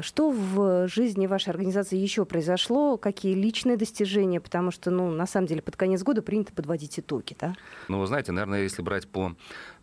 Что 0.01 0.31
в 0.31 0.87
жизни 0.89 1.27
вашей 1.27 1.49
организации 1.49 1.95
еще 1.95 2.25
произошло? 2.25 2.97
Какие 2.97 3.35
личные 3.35 3.77
достижения? 3.77 4.41
Потому 4.41 4.71
что, 4.71 4.89
ну, 4.89 5.11
на 5.11 5.25
самом 5.27 5.47
деле, 5.47 5.61
под 5.61 5.77
конец 5.77 6.03
года 6.03 6.21
принято 6.21 6.51
подводить 6.51 6.99
итоги, 6.99 7.37
да? 7.39 7.53
Ну, 7.87 7.99
вы 7.99 8.07
знаете, 8.07 8.33
наверное, 8.33 8.63
если 8.63 8.81
брать 8.81 9.07
по 9.07 9.33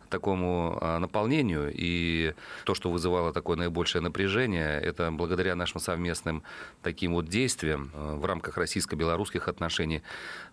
такому 0.09 0.77
а, 0.81 0.99
наполнению. 0.99 1.71
И 1.73 2.33
то, 2.65 2.73
что 2.73 2.91
вызывало 2.91 3.33
такое 3.33 3.57
наибольшее 3.57 4.01
напряжение, 4.01 4.79
это 4.79 5.11
благодаря 5.11 5.55
нашим 5.55 5.79
совместным 5.79 6.43
таким 6.81 7.13
вот 7.13 7.27
действиям 7.27 7.91
а, 7.93 8.15
в 8.15 8.25
рамках 8.25 8.57
российско-белорусских 8.57 9.47
отношений 9.47 10.01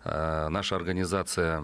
а, 0.03 0.49
наша 0.49 0.75
организация 0.75 1.63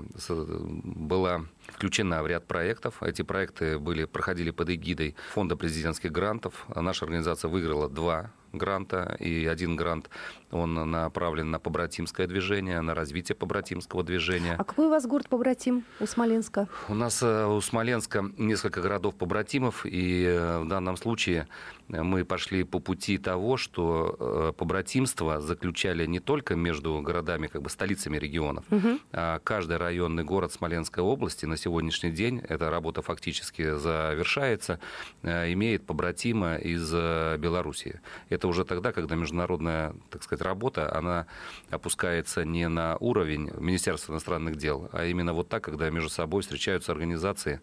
была 0.83 1.45
включена 1.67 2.23
в 2.23 2.27
ряд 2.27 2.45
проектов. 2.45 3.01
Эти 3.01 3.21
проекты 3.21 3.79
были, 3.79 4.05
проходили 4.05 4.51
под 4.51 4.69
эгидой 4.69 5.15
Фонда 5.31 5.55
президентских 5.55 6.11
грантов. 6.11 6.65
Наша 6.75 7.05
организация 7.05 7.49
выиграла 7.49 7.89
два 7.89 8.31
гранта, 8.53 9.15
и 9.19 9.45
один 9.45 9.75
грант, 9.75 10.09
он 10.53 10.91
направлен 10.91 11.49
на 11.51 11.59
побратимское 11.59 12.27
движение, 12.27 12.79
на 12.81 12.93
развитие 12.93 13.35
побратимского 13.35 14.03
движения. 14.03 14.55
А 14.57 14.63
какой 14.63 14.85
у 14.85 14.89
вас 14.89 15.05
город 15.07 15.27
побратим 15.27 15.83
у 15.99 16.05
Смоленска? 16.05 16.67
У 16.89 16.93
нас 16.93 17.23
э, 17.23 17.45
у 17.45 17.59
Смоленска 17.61 18.31
несколько 18.37 18.81
городов 18.81 19.15
побратимов, 19.15 19.85
и 19.85 20.25
э, 20.25 20.59
в 20.59 20.67
данном 20.67 20.97
случае 20.97 21.47
мы 21.87 22.23
пошли 22.25 22.63
по 22.63 22.79
пути 22.79 23.17
того, 23.17 23.57
что 23.57 24.15
э, 24.19 24.53
побратимство 24.55 25.41
заключали 25.41 26.05
не 26.05 26.19
только 26.19 26.55
между 26.55 27.01
городами, 27.01 27.47
как 27.47 27.61
бы 27.61 27.69
столицами 27.69 28.17
регионов, 28.17 28.65
угу. 28.69 28.99
а 29.11 29.39
каждый 29.39 29.77
районный 29.77 30.23
город 30.23 30.53
Смоленской 30.53 31.03
области 31.03 31.45
на 31.45 31.57
сегодняшний 31.57 32.11
день, 32.11 32.41
эта 32.47 32.69
работа 32.69 33.01
фактически 33.01 33.75
завершается, 33.77 34.79
имеет 35.23 35.85
побратима 35.85 36.55
из 36.55 36.91
Белоруссии. 36.91 37.99
Это 38.29 38.43
это 38.43 38.49
уже 38.49 38.65
тогда, 38.65 38.91
когда 38.91 39.15
международная, 39.15 39.95
так 40.09 40.21
сказать, 40.21 40.42
работа, 40.43 40.93
она 40.95 41.25
опускается 41.69 42.45
не 42.45 42.67
на 42.67 42.97
уровень 42.99 43.51
Министерства 43.57 44.13
иностранных 44.13 44.57
дел, 44.57 44.89
а 44.91 45.05
именно 45.05 45.33
вот 45.33 45.49
так, 45.49 45.63
когда 45.63 45.89
между 45.89 46.09
собой 46.09 46.41
встречаются 46.41 46.91
организации. 46.91 47.61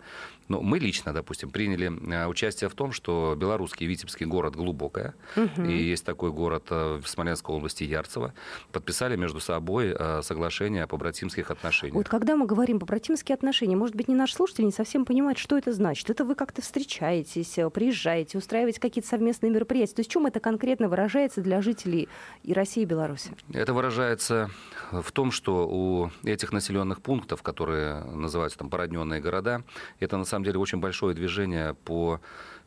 Ну, 0.50 0.60
мы 0.60 0.78
лично, 0.78 1.12
допустим, 1.12 1.50
приняли 1.50 1.90
э, 2.12 2.26
участие 2.26 2.68
в 2.68 2.74
том, 2.74 2.92
что 2.92 3.34
белорусский 3.38 3.86
Витебский 3.86 4.26
город 4.26 4.56
Глубокая, 4.56 5.14
угу. 5.36 5.62
и 5.62 5.82
есть 5.82 6.04
такой 6.04 6.32
город 6.32 6.66
э, 6.70 7.00
в 7.02 7.08
Смоленской 7.08 7.54
области 7.54 7.84
Ярцево, 7.84 8.34
подписали 8.72 9.16
между 9.16 9.40
собой 9.40 9.94
э, 9.98 10.22
соглашение 10.22 10.84
о 10.84 10.86
побратимских 10.86 11.50
отношениях. 11.50 11.94
Вот 11.94 12.08
когда 12.08 12.36
мы 12.36 12.46
говорим 12.46 12.80
побратимские 12.80 13.34
отношения, 13.34 13.76
может 13.76 13.94
быть, 13.94 14.08
не 14.08 14.14
наш 14.14 14.34
слушатель 14.34 14.64
не 14.64 14.72
совсем 14.72 15.04
понимает, 15.04 15.38
что 15.38 15.56
это 15.56 15.72
значит. 15.72 16.10
Это 16.10 16.24
вы 16.24 16.34
как-то 16.34 16.62
встречаетесь, 16.62 17.58
приезжаете, 17.72 18.38
устраиваете 18.38 18.80
какие-то 18.80 19.08
совместные 19.08 19.50
мероприятия. 19.50 19.94
То 19.94 20.00
есть 20.00 20.10
в 20.10 20.12
чем 20.12 20.26
это 20.26 20.40
конкретно 20.40 20.60
конкретно 20.60 20.88
выражается 20.88 21.40
для 21.40 21.62
жителей 21.62 22.08
и 22.42 22.52
России, 22.52 22.82
и 22.82 22.84
Беларуси? 22.84 23.30
Это 23.52 23.72
выражается 23.72 24.50
в 24.92 25.10
том, 25.12 25.32
что 25.32 25.66
у 25.66 26.10
этих 26.22 26.52
населенных 26.52 27.00
пунктов, 27.02 27.42
которые 27.42 28.04
называются 28.04 28.58
там 28.58 28.70
породненные 28.70 29.20
города, 29.20 29.62
это 30.00 30.16
на 30.16 30.24
самом 30.24 30.39
деле 30.44 30.58
очень 30.58 30.78
большое 30.78 31.14
движение 31.14 31.74
по 31.74 32.20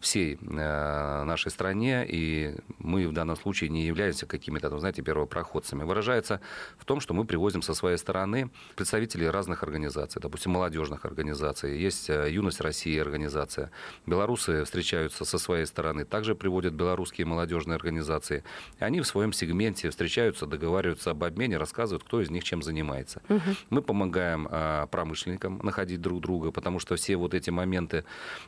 всей 0.04 0.36
э, 0.36 1.24
нашей 1.24 1.50
стране, 1.50 2.06
и 2.08 2.56
мы 2.78 3.08
в 3.08 3.14
данном 3.14 3.38
случае 3.38 3.70
не 3.70 3.86
являемся 3.86 4.26
какими-то, 4.26 4.70
ну, 4.70 4.78
знаете, 4.78 5.02
первопроходцами. 5.02 5.84
Выражается 5.84 6.42
в 6.78 6.86
том, 6.86 7.00
что 7.00 7.14
мы 7.14 7.26
привозим 7.26 7.62
со 7.62 7.74
своей 7.74 7.98
стороны 7.98 8.50
представителей 8.76 9.30
разных 9.30 9.64
организаций, 9.64 10.22
допустим, 10.22 10.52
молодежных 10.52 11.06
организаций, 11.06 11.80
есть 11.80 12.10
э, 12.10 12.30
«Юность 12.30 12.62
России» 12.62 13.00
организация. 13.00 13.72
Белорусы 14.06 14.66
встречаются 14.66 15.26
со 15.26 15.38
своей 15.38 15.66
стороны, 15.66 16.06
также 16.06 16.36
приводят 16.36 16.74
белорусские 16.74 17.26
молодежные 17.26 17.76
организации. 17.76 18.44
Они 18.80 19.00
в 19.00 19.08
своем 19.08 19.32
сегменте 19.32 19.90
встречаются, 19.90 20.46
договариваются 20.46 21.12
об 21.12 21.24
обмене, 21.24 21.58
рассказывают, 21.58 22.04
кто 22.04 22.22
из 22.22 22.30
них 22.30 22.44
чем 22.44 22.62
занимается. 22.62 23.22
Угу. 23.30 23.42
Мы 23.70 23.82
помогаем 23.82 24.50
э, 24.52 24.88
промышленникам 24.92 25.60
находить 25.64 26.02
друг 26.02 26.20
друга, 26.20 26.52
потому 26.52 26.80
что 26.80 26.96
все 26.98 27.16
вот 27.16 27.34
эти 27.34 27.50
моменты 27.50 28.04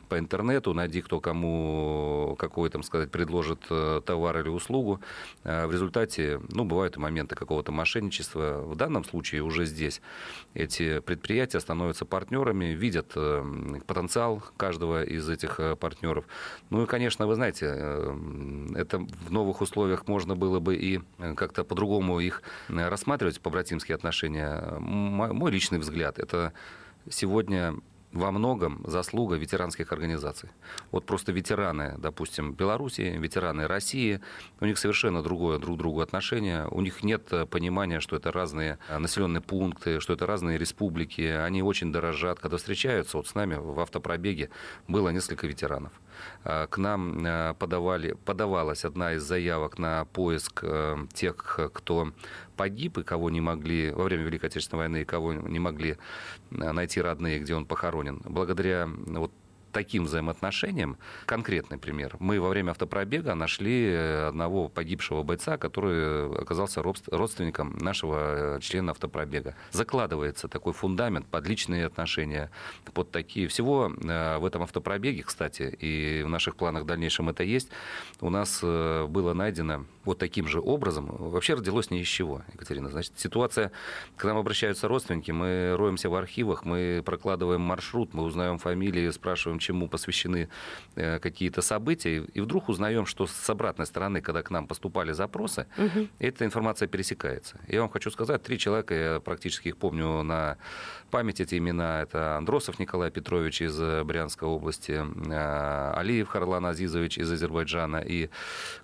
по 0.08 0.18
интернету, 0.18 0.74
найди 0.74 1.00
кто 1.00 1.20
кому 1.20 1.45
какой, 2.38 2.70
там 2.70 2.82
сказать, 2.82 3.10
предложит 3.10 3.60
э, 3.70 4.00
товар 4.04 4.38
или 4.40 4.48
услугу, 4.48 5.00
э, 5.44 5.66
в 5.66 5.72
результате, 5.72 6.40
ну, 6.50 6.64
бывают 6.64 6.96
и 6.96 7.00
моменты 7.00 7.34
какого-то 7.34 7.72
мошенничества. 7.72 8.60
В 8.60 8.76
данном 8.76 9.04
случае 9.04 9.42
уже 9.42 9.66
здесь 9.66 10.00
эти 10.54 11.00
предприятия 11.00 11.60
становятся 11.60 12.04
партнерами, 12.04 12.66
видят 12.66 13.12
э, 13.16 13.44
потенциал 13.86 14.42
каждого 14.56 15.04
из 15.04 15.28
этих 15.28 15.60
партнеров. 15.78 16.24
Ну 16.70 16.82
и, 16.82 16.86
конечно, 16.86 17.26
вы 17.26 17.34
знаете, 17.34 17.66
это 18.74 18.98
в 18.98 19.30
новых 19.30 19.60
условиях 19.60 20.06
можно 20.06 20.36
было 20.36 20.60
бы 20.60 20.76
и 20.76 21.00
как-то 21.34 21.64
по-другому 21.64 22.20
их 22.20 22.42
рассматривать, 22.68 23.40
побратимские 23.40 23.94
отношения. 23.94 24.78
Мой 24.78 25.50
личный 25.50 25.78
взгляд, 25.78 26.18
это 26.18 26.52
сегодня 27.08 27.74
во 28.12 28.30
многом 28.30 28.82
заслуга 28.86 29.36
ветеранских 29.36 29.92
организаций. 29.92 30.48
Вот 30.90 31.04
просто 31.06 31.32
ветераны, 31.32 31.94
допустим, 31.98 32.52
Беларуси, 32.54 33.02
ветераны 33.18 33.66
России, 33.66 34.20
у 34.60 34.64
них 34.64 34.78
совершенно 34.78 35.22
другое 35.22 35.58
друг 35.58 35.76
другу 35.78 36.00
отношение. 36.00 36.66
У 36.68 36.80
них 36.80 37.02
нет 37.02 37.32
понимания, 37.50 38.00
что 38.00 38.16
это 38.16 38.32
разные 38.32 38.78
населенные 38.98 39.40
пункты, 39.40 40.00
что 40.00 40.12
это 40.12 40.26
разные 40.26 40.58
республики. 40.58 41.22
Они 41.22 41.62
очень 41.62 41.92
дорожат. 41.92 42.38
Когда 42.38 42.56
встречаются, 42.56 43.16
вот 43.16 43.28
с 43.28 43.34
нами 43.34 43.56
в 43.56 43.80
автопробеге 43.80 44.50
было 44.88 45.10
несколько 45.10 45.46
ветеранов. 45.46 45.92
А, 46.44 46.66
к 46.66 46.78
нам 46.78 47.24
а, 47.26 47.54
подавали, 47.54 48.16
подавалась 48.24 48.84
одна 48.84 49.14
из 49.14 49.22
заявок 49.22 49.78
на 49.78 50.04
поиск 50.06 50.60
э, 50.62 50.96
тех, 51.12 51.36
кто 51.72 52.12
погиб 52.56 52.98
и 52.98 53.02
кого 53.02 53.30
не 53.30 53.40
могли 53.40 53.90
во 53.90 54.04
время 54.04 54.24
Великой 54.24 54.46
Отечественной 54.46 54.84
войны, 54.84 55.02
и 55.02 55.04
кого 55.04 55.32
не 55.32 55.58
могли 55.58 55.92
э, 56.50 56.72
найти 56.72 57.00
родные, 57.00 57.38
где 57.38 57.54
он 57.54 57.66
похоронен. 57.66 58.20
Благодаря 58.24 58.88
вот 59.06 59.32
таким 59.76 60.04
взаимоотношениям. 60.04 60.96
Конкретный 61.26 61.76
пример. 61.76 62.16
Мы 62.18 62.40
во 62.40 62.48
время 62.48 62.70
автопробега 62.70 63.34
нашли 63.34 63.90
э, 63.90 64.28
одного 64.28 64.70
погибшего 64.70 65.22
бойца, 65.22 65.58
который 65.58 66.34
оказался 66.34 66.82
родственником 66.82 67.76
нашего 67.76 68.56
э, 68.56 68.60
члена 68.60 68.92
автопробега. 68.92 69.54
Закладывается 69.72 70.48
такой 70.48 70.72
фундамент 70.72 71.26
под 71.26 71.46
личные 71.46 71.84
отношения, 71.84 72.50
под 72.94 73.10
такие. 73.10 73.48
Всего 73.48 73.92
э, 73.94 74.38
в 74.38 74.46
этом 74.46 74.62
автопробеге, 74.62 75.22
кстати, 75.22 75.64
и 75.78 76.22
в 76.22 76.28
наших 76.30 76.56
планах 76.56 76.84
в 76.84 76.86
дальнейшем 76.86 77.28
это 77.28 77.42
есть, 77.42 77.68
у 78.22 78.30
нас 78.30 78.62
было 78.62 79.34
найдено 79.34 79.84
вот 80.06 80.18
таким 80.18 80.46
же 80.46 80.60
образом. 80.60 81.14
Вообще 81.18 81.52
родилось 81.54 81.90
не 81.90 82.00
из 82.00 82.06
чего, 82.06 82.42
Екатерина. 82.54 82.88
Значит, 82.88 83.12
ситуация, 83.18 83.72
к 84.16 84.24
нам 84.24 84.38
обращаются 84.38 84.88
родственники, 84.88 85.32
мы 85.32 85.74
роемся 85.76 86.08
в 86.08 86.14
архивах, 86.14 86.64
мы 86.64 87.02
прокладываем 87.04 87.60
маршрут, 87.60 88.14
мы 88.14 88.22
узнаем 88.22 88.58
фамилии, 88.58 89.10
спрашиваем, 89.10 89.58
чему 89.66 89.88
посвящены 89.88 90.48
э, 90.94 91.18
какие-то 91.18 91.62
события, 91.62 92.16
и 92.18 92.40
вдруг 92.40 92.68
узнаем, 92.68 93.06
что 93.06 93.26
с 93.26 93.50
обратной 93.50 93.86
стороны, 93.86 94.20
когда 94.20 94.42
к 94.42 94.50
нам 94.50 94.66
поступали 94.66 95.12
запросы, 95.12 95.66
угу. 95.76 96.08
эта 96.18 96.44
информация 96.44 96.88
пересекается. 96.88 97.58
Я 97.68 97.80
вам 97.80 97.90
хочу 97.90 98.10
сказать, 98.10 98.42
три 98.42 98.58
человека, 98.58 98.94
я 98.94 99.20
практически 99.20 99.68
их 99.68 99.76
помню 99.76 100.22
на 100.22 100.56
память, 101.10 101.40
эти 101.40 101.58
имена, 101.58 102.02
это 102.02 102.36
Андросов 102.36 102.78
Николай 102.78 103.10
Петрович 103.10 103.62
из 103.62 103.80
э, 103.80 104.04
Брянской 104.04 104.48
области, 104.48 104.92
э, 104.92 105.92
Алиев 105.96 106.28
Харлан 106.28 106.66
Азизович 106.66 107.18
из 107.18 107.30
Азербайджана 107.32 107.98
и 107.98 108.30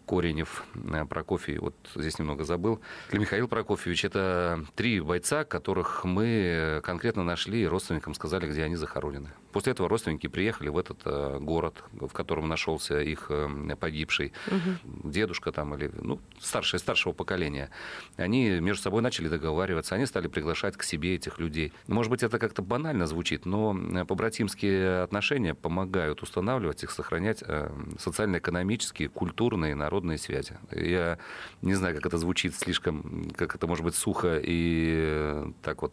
Коренев 0.06 0.64
Прокофий, 1.08 1.58
вот 1.58 1.74
здесь 1.94 2.18
немного 2.18 2.44
забыл. 2.44 2.80
Михаил 3.12 3.48
Прокофьевич, 3.48 4.04
это 4.04 4.64
три 4.74 5.00
бойца, 5.00 5.44
которых 5.44 6.04
мы 6.04 6.80
конкретно 6.82 7.22
нашли, 7.22 7.62
и 7.62 7.66
родственникам 7.66 8.14
сказали, 8.14 8.46
где 8.46 8.64
они 8.64 8.76
захоронены. 8.76 9.30
После 9.52 9.72
этого 9.72 9.88
родственники 9.88 10.26
приехали 10.26 10.68
в 10.72 10.78
этот 10.78 11.00
э, 11.04 11.38
город, 11.40 11.84
в 11.92 12.08
котором 12.08 12.48
нашелся 12.48 13.00
их 13.00 13.26
э, 13.28 13.76
погибший 13.78 14.32
угу. 14.46 15.10
дедушка 15.10 15.52
там 15.52 15.74
или 15.74 15.90
ну, 15.94 16.20
старшие, 16.40 16.80
старшего 16.80 17.12
поколения. 17.12 17.70
Они 18.16 18.60
между 18.60 18.82
собой 18.82 19.02
начали 19.02 19.28
договариваться, 19.28 19.94
они 19.94 20.06
стали 20.06 20.28
приглашать 20.28 20.76
к 20.76 20.82
себе 20.82 21.14
этих 21.14 21.38
людей. 21.38 21.72
Может 21.86 22.10
быть, 22.10 22.22
это 22.22 22.38
как-то 22.38 22.62
банально 22.62 23.06
звучит, 23.06 23.46
но 23.46 23.76
э, 23.76 24.04
побратимские 24.04 25.02
отношения 25.02 25.54
помогают 25.54 26.22
устанавливать 26.22 26.82
их, 26.82 26.90
сохранять 26.90 27.42
социально-экономические, 27.98 29.08
культурные, 29.08 29.74
народные 29.74 30.18
связи. 30.18 30.58
Я 30.70 31.18
не 31.60 31.74
знаю, 31.74 31.94
как 31.96 32.06
это 32.06 32.18
звучит 32.18 32.54
слишком, 32.54 33.30
как 33.36 33.54
это 33.54 33.66
может 33.66 33.84
быть 33.84 33.94
сухо 33.94 34.40
и 34.42 35.44
так 35.62 35.82
вот 35.82 35.92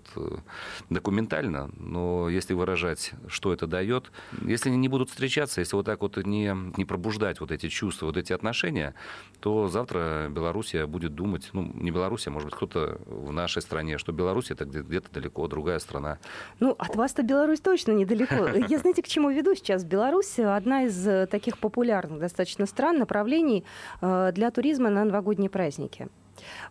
документально, 0.90 1.70
но 1.78 2.30
если 2.30 2.54
выражать, 2.54 3.12
что 3.28 3.54
это 3.54 3.68
дает, 3.68 4.12
если 4.60 4.70
они 4.70 4.78
не 4.78 4.90
будут 4.90 5.10
встречаться, 5.10 5.62
если 5.62 5.76
вот 5.76 5.86
так 5.86 6.02
вот 6.02 6.18
не, 6.18 6.54
не 6.78 6.86
пробуждать 6.86 7.40
вот 7.40 7.52
эти 7.52 7.70
чувства, 7.70 8.08
вот 8.08 8.18
эти 8.18 8.34
отношения, 8.34 8.94
то 9.40 9.68
завтра 9.70 10.28
Белоруссия 10.30 10.86
будет 10.86 11.16
думать, 11.16 11.50
ну, 11.54 11.72
не 11.74 11.92
Белоруссия, 11.92 12.30
может 12.30 12.50
быть, 12.50 12.56
кто-то 12.56 13.00
в 13.06 13.32
нашей 13.32 13.62
стране, 13.62 13.98
что 13.98 14.12
Беларусь 14.12 14.52
это 14.52 14.66
где-то 14.66 15.12
далеко, 15.14 15.48
другая 15.48 15.80
страна. 15.80 16.18
Ну, 16.60 16.76
от 16.78 16.96
вас-то 16.96 17.24
Беларусь 17.24 17.62
точно 17.62 17.94
недалеко. 17.94 18.48
Я, 18.70 18.80
знаете, 18.80 19.02
к 19.02 19.08
чему 19.08 19.30
веду 19.30 19.56
сейчас? 19.56 19.86
Беларусь 19.86 20.40
одна 20.40 20.84
из 20.84 21.08
э, 21.08 21.28
таких 21.28 21.58
популярных 21.58 22.20
достаточно 22.20 22.66
стран, 22.66 23.00
направлений 23.00 23.64
э, 24.02 24.32
для 24.34 24.52
туризма 24.52 24.90
на 24.90 25.06
новогодние 25.06 25.50
праздники. 25.50 26.10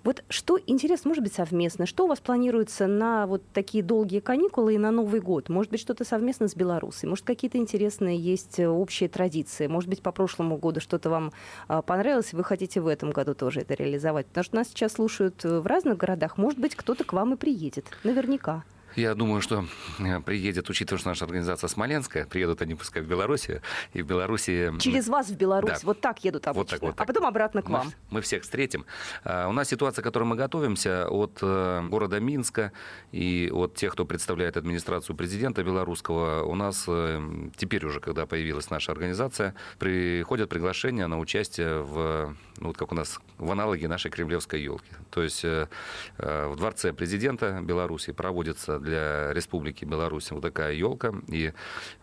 Вот 0.05 0.25
что 0.29 0.59
интересно, 0.67 1.09
может 1.09 1.23
быть, 1.23 1.35
совместно? 1.35 1.87
Что 1.87 2.05
у 2.05 2.09
вас 2.09 2.21
планируется 2.21 2.87
на 2.87 3.27
вот 3.27 3.43
такие 3.53 3.83
долгие 3.83 4.21
каникулы 4.21 4.75
и 4.75 4.79
на 4.79 4.91
Новый 4.91 5.21
год? 5.21 5.49
Может 5.49 5.71
быть, 5.71 5.81
что-то 5.81 6.05
совместно 6.05 6.49
с 6.49 6.55
Беларусью? 6.55 7.11
Может, 7.11 7.25
какие-то 7.25 7.59
интересные 7.59 8.19
есть 8.19 8.59
э, 8.59 8.69
общие 8.69 9.09
традиции? 9.09 9.67
Может 9.67 9.89
быть, 9.89 10.03
по 10.03 10.13
прошлому 10.13 10.57
году 10.57 10.81
что-то 10.81 11.11
вам 11.11 11.33
а, 11.69 11.83
понравилось, 11.83 12.33
и 12.33 12.37
вы 12.37 12.45
хотите 12.45 12.81
в 12.81 12.87
этом 12.87 13.11
году 13.11 13.35
тоже 13.35 13.61
это 13.61 13.75
реализовать? 13.75 14.27
Потому 14.27 14.45
что 14.45 14.57
нас 14.57 14.69
сейчас 14.69 14.93
слушают 14.93 15.45
э, 15.45 15.61
в 15.61 15.67
разных 15.67 15.97
городах. 15.97 16.39
Может 16.39 16.59
быть, 16.59 16.75
кто-то 16.75 17.05
к 17.05 17.13
вам 17.13 17.35
и 17.35 17.37
приедет. 17.37 17.87
Наверняка. 18.05 18.65
Я 18.97 19.15
думаю, 19.15 19.41
что 19.41 19.67
э, 19.99 20.21
приедет, 20.21 20.71
учитывая, 20.71 20.99
что 20.99 21.09
наша 21.09 21.25
организация 21.25 21.69
Смоленская, 21.69 22.27
приедут 22.27 22.63
они 22.63 22.75
пускай 22.75 23.03
в 23.03 23.07
Белоруссию, 23.07 23.63
и 23.93 24.03
в 24.03 24.07
Беларуси... 24.07 24.73
Через 24.81 25.09
вас 25.09 25.29
в 25.29 25.37
Беларусь, 25.37 25.71
да. 25.71 25.79
вот 25.83 26.01
так 26.01 26.25
едут 26.25 26.47
обычно, 26.47 26.61
вот 26.61 26.71
так, 26.71 26.83
вот 26.83 26.97
так. 26.97 27.05
а 27.05 27.07
потом 27.07 27.27
обратно 27.27 27.63
к 27.63 27.69
мы, 27.69 27.79
вам. 27.79 27.93
Мы 28.11 28.21
всех 28.23 28.43
встретим. 28.43 28.87
А, 29.25 29.49
у 29.49 29.53
нас 29.53 29.69
ситуация, 29.69 30.03
к 30.03 30.05
которой 30.05 30.25
мы 30.25 30.37
готовимся, 30.37 31.07
от 31.09 31.39
э, 31.43 31.87
города 31.89 32.19
Минска 32.19 32.73
и 33.13 33.51
от 33.53 33.75
тех, 33.75 33.93
кто 33.93 34.05
представляет 34.05 34.57
администрацию 34.57 35.15
президента 35.15 35.63
белорусского, 35.63 36.43
у 36.45 36.55
нас 36.55 36.85
э, 36.89 37.51
теперь 37.57 37.85
уже, 37.85 38.01
когда 38.01 38.27
появилась 38.27 38.71
наша 38.71 38.93
организация, 38.93 39.55
приходят 39.79 40.49
приглашения 40.49 41.07
на 41.07 41.19
участие 41.19 41.83
в, 41.83 42.35
ну, 42.59 42.69
вот 42.69 42.77
как 42.77 42.93
у 42.93 42.95
нас, 42.95 43.21
в 43.37 43.51
аналоге 43.53 43.87
нашей 43.87 44.11
кремлевской 44.11 44.63
елки. 44.63 44.91
То 45.11 45.23
есть 45.23 45.45
в 45.45 46.57
дворце 46.57 46.93
президента 46.93 47.61
Беларуси 47.63 48.13
проводится 48.13 48.79
для 48.89 49.33
Республики 49.33 49.85
Беларусь 49.85 50.31
вот 50.31 50.43
такая 50.43 50.73
елка. 50.73 51.13
И 51.29 51.53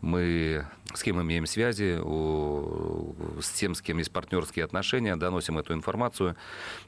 мы 0.02 0.66
с 0.94 1.04
кем 1.04 1.22
имеем 1.22 1.46
связи, 1.46 2.00
с 3.42 3.50
тем, 3.52 3.76
с 3.76 3.82
кем 3.82 3.98
есть 3.98 4.12
партнерские 4.12 4.66
отношения, 4.66 5.16
доносим 5.16 5.58
эту 5.58 5.74
информацию. 5.74 6.36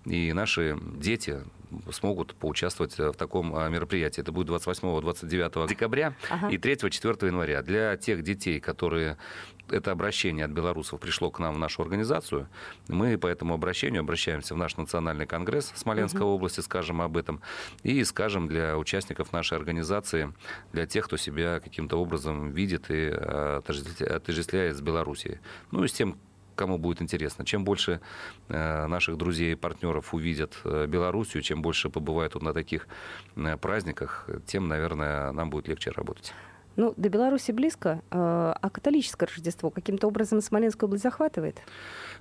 И 0.05 0.31
наши 0.33 0.77
дети 0.95 1.43
смогут 1.91 2.36
поучаствовать 2.36 2.97
в 2.97 3.13
таком 3.13 3.55
а, 3.55 3.67
мероприятии. 3.69 4.21
Это 4.21 4.31
будет 4.31 4.49
28-29 4.49 5.67
декабря 5.67 6.13
ага. 6.29 6.49
и 6.49 6.57
3-4 6.57 7.25
января. 7.27 7.62
Для 7.62 7.97
тех 7.97 8.23
детей, 8.23 8.60
которые 8.60 9.17
это 9.69 9.91
обращение 9.91 10.45
от 10.45 10.51
белорусов 10.51 10.99
пришло 10.99 11.32
к 11.32 11.39
нам 11.39 11.56
в 11.56 11.58
нашу 11.60 11.82
организацию. 11.82 12.47
Мы 12.88 13.17
по 13.17 13.27
этому 13.27 13.53
обращению 13.53 14.01
обращаемся 14.01 14.53
в 14.53 14.58
наш 14.58 14.77
национальный 14.77 15.25
конгресс 15.25 15.71
Смоленской 15.75 16.21
угу. 16.21 16.32
области, 16.32 16.62
скажем 16.62 17.01
об 17.01 17.17
этом, 17.17 17.41
и 17.84 18.03
скажем 18.03 18.47
для 18.47 18.77
участников 18.77 19.34
нашей 19.34 19.58
организации, 19.58 20.34
для 20.71 20.86
тех, 20.86 21.06
кто 21.06 21.17
себя 21.17 21.60
каким-то 21.60 21.97
образом 21.97 22.51
видит 22.51 22.89
и 22.89 23.08
отождествляет 23.10 24.75
с 24.75 24.82
Белоруссией. 24.82 25.39
Ну 25.71 25.84
и 25.84 25.88
с 25.88 25.93
тем, 25.93 26.17
кому 26.58 26.77
будет 26.77 27.01
интересно. 27.01 27.45
Чем 27.45 27.63
больше 27.63 28.01
э, 28.49 28.88
наших 28.88 29.15
друзей 29.17 29.53
и 29.53 29.56
партнеров 29.56 30.13
увидят 30.13 30.60
э, 30.65 30.88
Белоруссию, 30.88 31.43
чем 31.43 31.62
больше 31.62 31.89
побывают 31.89 32.34
вот 32.34 32.43
на 32.43 32.53
таких 32.53 32.88
э, 33.36 33.58
праздниках, 33.58 34.27
тем, 34.45 34.67
наверное, 34.67 35.32
нам 35.32 35.49
будет 35.49 35.69
легче 35.69 35.91
работать. 35.91 36.34
Ну, 36.77 36.93
до 36.95 37.09
Беларуси 37.09 37.51
близко, 37.51 38.03
а 38.11 38.69
католическое 38.69 39.27
Рождество 39.27 39.71
каким-то 39.71 40.07
образом 40.07 40.41
Смоленскую 40.41 40.87
область 40.87 41.03
захватывает? 41.03 41.59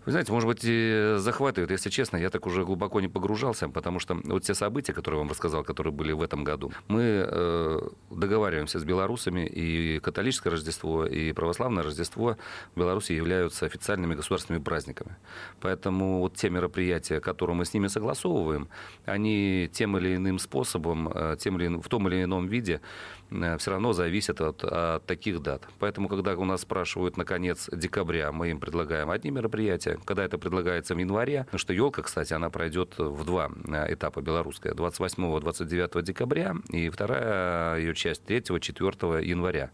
Вы 0.07 0.13
знаете, 0.13 0.33
может 0.33 0.47
быть, 0.47 0.61
и 0.63 1.17
захватывает, 1.19 1.71
если 1.71 1.91
честно, 1.91 2.17
я 2.17 2.31
так 2.31 2.47
уже 2.47 2.65
глубоко 2.65 3.01
не 3.01 3.09
погружался, 3.09 3.69
потому 3.69 3.99
что 3.99 4.15
вот 4.25 4.45
те 4.45 4.55
события, 4.55 4.95
которые 4.95 5.19
я 5.19 5.25
вам 5.25 5.31
рассказал, 5.31 5.63
которые 5.63 5.93
были 5.93 6.13
в 6.13 6.23
этом 6.23 6.43
году, 6.43 6.73
мы 6.89 7.03
э, 7.03 7.81
договариваемся 8.11 8.79
с 8.79 8.85
белорусами, 8.85 9.47
и 9.47 9.99
католическое 9.99 10.51
Рождество, 10.51 11.05
и 11.05 11.33
православное 11.33 11.83
Рождество 11.83 12.39
в 12.75 12.79
Беларуси 12.79 13.13
являются 13.13 13.67
официальными 13.67 14.15
государственными 14.15 14.63
праздниками. 14.63 15.17
Поэтому 15.61 16.21
вот 16.21 16.35
те 16.35 16.49
мероприятия, 16.49 17.21
которые 17.21 17.57
мы 17.57 17.67
с 17.67 17.75
ними 17.75 17.89
согласовываем, 17.89 18.69
они 19.05 19.69
тем 19.71 19.99
или 19.99 20.17
иным 20.17 20.39
способом, 20.39 21.11
э, 21.13 21.37
тем 21.39 21.61
или, 21.61 21.79
в 21.79 21.89
том 21.89 22.09
или 22.09 22.23
ином 22.23 22.47
виде 22.47 22.81
Э, 23.26 23.26
все 23.31 23.71
равно 23.71 23.93
зависит 23.93 24.41
от, 24.41 24.65
от 24.65 25.05
таких 25.07 25.43
дат. 25.43 25.63
Поэтому, 25.79 26.09
когда 26.09 26.35
у 26.35 26.45
нас 26.45 26.63
спрашивают 26.63 27.17
на 27.17 27.25
конец 27.25 27.69
декабря, 27.73 28.33
мы 28.33 28.51
им 28.51 28.61
предлагаем 28.61 29.11
одни 29.11 29.31
мероприятия. 29.31 29.99
Когда 30.05 30.25
это 30.25 30.39
предлагается 30.39 30.95
в 30.95 30.99
январе, 30.99 31.47
что 31.55 31.73
елка, 31.73 32.03
кстати, 32.03 32.33
она 32.33 32.51
пройдет 32.51 32.95
в 32.99 33.25
два 33.25 33.51
э, 33.69 33.95
этапа 33.95 34.21
белорусская. 34.21 34.73
28-29 34.73 36.03
декабря 36.03 36.55
и 36.71 36.89
вторая 36.89 37.79
ее 37.79 37.95
часть 37.95 38.23
3-4 38.25 39.25
января. 39.25 39.71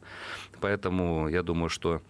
Поэтому 0.61 1.29
я 1.29 1.43
думаю, 1.43 1.69
что 1.69 2.03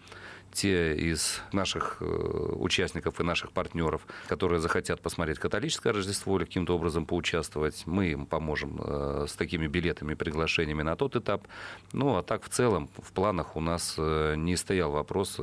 те 0.53 0.95
из 0.95 1.41
наших 1.51 1.97
э, 1.99 2.05
участников 2.05 3.19
и 3.19 3.23
наших 3.23 3.51
партнеров, 3.51 4.05
которые 4.27 4.59
захотят 4.59 5.01
посмотреть 5.01 5.39
католическое 5.39 5.91
Рождество 5.91 6.37
или 6.37 6.45
каким-то 6.45 6.75
образом 6.75 7.05
поучаствовать, 7.05 7.83
мы 7.85 8.11
им 8.11 8.25
поможем 8.25 8.79
э, 8.79 9.25
с 9.27 9.33
такими 9.33 9.67
билетами, 9.67 10.13
приглашениями 10.13 10.83
на 10.83 10.95
тот 10.95 11.15
этап. 11.15 11.47
Ну, 11.91 12.15
а 12.15 12.23
так 12.23 12.43
в 12.43 12.49
целом 12.49 12.89
в 13.01 13.11
планах 13.11 13.55
у 13.55 13.59
нас 13.59 13.95
э, 13.97 14.35
не 14.37 14.55
стоял 14.55 14.91
вопрос 14.91 15.39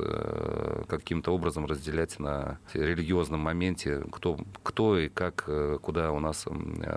каким-то 0.87 1.31
образом 1.31 1.65
разделять 1.65 2.19
на 2.19 2.59
религиозном 2.73 3.41
моменте, 3.41 4.03
кто, 4.11 4.39
кто 4.63 4.97
и 4.97 5.09
как, 5.09 5.49
куда 5.81 6.11
у 6.11 6.19
нас 6.19 6.45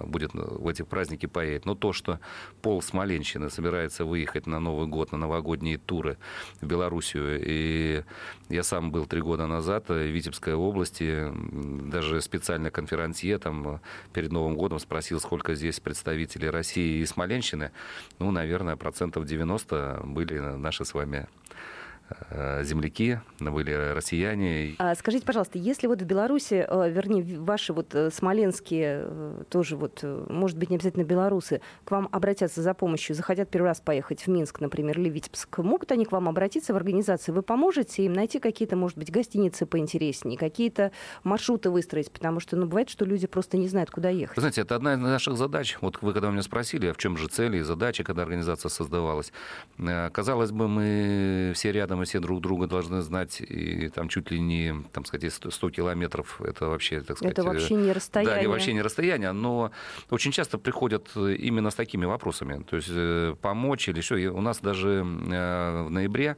будет 0.05 0.33
в 0.35 0.69
эти 0.69 0.83
праздники 0.83 1.27
поедет. 1.27 1.67
Но 1.67 1.75
то, 1.75 1.93
что 1.93 2.21
пол 2.63 2.81
Смоленщины 2.83 3.51
собирается 3.51 4.05
выехать 4.05 4.47
на 4.47 4.61
Новый 4.61 4.87
год, 4.87 5.13
на 5.13 5.19
новогодние 5.19 5.79
туры 5.79 6.19
в 6.61 6.67
Белоруссию 6.67 7.41
и 7.45 8.04
я 8.49 8.63
сам 8.63 8.91
был 8.91 9.07
три 9.07 9.21
года 9.21 9.47
назад 9.47 9.89
в 9.89 9.95
Витебской 9.95 10.55
области, 10.55 11.33
даже 11.91 12.21
специально 12.21 12.71
конферансье 12.71 13.39
там 13.39 13.81
перед 14.13 14.33
Новым 14.33 14.57
годом 14.57 14.79
спросил, 14.79 15.21
сколько 15.21 15.55
здесь 15.55 15.81
представителей 15.81 16.51
России 16.51 17.01
и 17.01 17.07
Смоленщины. 17.07 17.71
Ну, 18.19 18.31
наверное, 18.31 18.77
процентов 18.77 19.27
90 19.27 20.03
были 20.05 20.39
наши 20.39 20.85
с 20.85 20.95
вами 20.95 21.27
Э, 21.27 21.29
земляки, 22.63 23.21
были 23.41 23.73
россияне. 23.95 24.75
А 24.79 24.95
скажите, 24.95 25.25
пожалуйста, 25.25 25.59
если 25.59 25.87
вот 25.87 26.03
в 26.03 26.05
Беларуси, 26.05 26.67
э, 26.69 26.91
вернее, 26.91 27.39
ваши 27.41 27.73
вот 27.73 27.95
э, 27.95 28.11
смоленские, 28.11 29.45
тоже 29.49 29.77
вот, 29.77 30.03
может 30.03 30.59
быть, 30.59 30.71
не 30.71 30.77
обязательно 30.77 31.05
белорусы, 31.05 31.61
к 31.85 31.91
вам 31.91 32.09
обратятся 32.13 32.63
за 32.63 32.75
помощью, 32.75 33.17
захотят 33.17 33.49
первый 33.49 33.69
раз 33.69 33.81
поехать 33.81 34.27
в 34.27 34.29
Минск, 34.29 34.61
например, 34.61 34.99
или 34.99 35.09
Витебск, 35.09 35.59
могут 35.59 35.93
они 35.93 36.05
к 36.05 36.13
вам 36.13 36.29
обратиться 36.29 36.73
в 36.75 36.77
организацию? 36.77 37.35
Вы 37.35 37.43
поможете 37.43 38.05
им 38.05 38.13
найти 38.13 38.39
какие-то, 38.39 38.77
может 38.77 38.99
быть, 38.99 39.11
гостиницы 39.11 39.67
поинтереснее, 39.67 40.39
какие-то 40.39 40.93
маршруты 41.23 41.71
выстроить? 41.71 42.11
Потому 42.11 42.41
что, 42.41 42.57
ну, 42.57 42.67
бывает, 42.67 42.91
что 42.91 43.05
люди 43.05 43.27
просто 43.27 43.57
не 43.57 43.69
знают, 43.69 43.91
куда 43.91 44.11
ехать. 44.11 44.37
Вы 44.37 44.41
знаете, 44.41 44.61
это 44.61 44.77
одна 44.77 44.95
из 44.95 44.99
наших 44.99 45.37
задач. 45.37 45.79
Вот 45.81 46.03
вы 46.03 46.13
когда 46.13 46.31
меня 46.31 46.43
спросили, 46.43 46.87
а 46.87 46.93
в 46.93 46.99
чем 46.99 47.17
же 47.17 47.29
цели 47.29 47.59
и 47.59 47.63
задачи, 47.63 48.05
когда 48.05 48.23
организация 48.23 48.69
создавалась. 48.69 49.33
Казалось 50.13 50.53
бы, 50.53 50.69
мы 50.69 51.53
все 51.55 51.73
рядом 51.73 51.94
мы 51.97 52.05
все 52.05 52.21
друг 52.21 52.41
друга 52.41 52.67
должны 52.67 53.03
знать, 53.03 53.41
и 53.41 53.89
там 53.89 54.09
чуть 54.09 54.31
ли 54.31 54.41
не, 54.41 54.75
там 54.93 55.05
сказать, 55.05 55.33
100 55.33 55.71
километров, 55.71 56.41
это 56.41 56.69
вообще, 56.69 57.01
так 57.01 57.17
сказать... 57.17 57.33
Это 57.33 57.45
вообще 57.45 57.75
не 57.75 57.93
расстояние. 57.93 58.45
Да, 58.45 58.51
вообще 58.51 58.73
не 58.73 58.83
расстояние, 58.83 59.33
но 59.33 59.71
очень 60.11 60.33
часто 60.33 60.59
приходят 60.59 61.11
именно 61.17 61.71
с 61.71 61.75
такими 61.75 62.05
вопросами, 62.05 62.63
то 62.63 62.77
есть 62.77 62.89
э, 62.91 63.35
помочь 63.41 63.89
или 63.89 64.01
что. 64.01 64.15
У 64.15 64.41
нас 64.41 64.61
даже 64.61 65.01
э, 65.01 65.83
в 65.85 65.91
ноябре, 65.91 66.37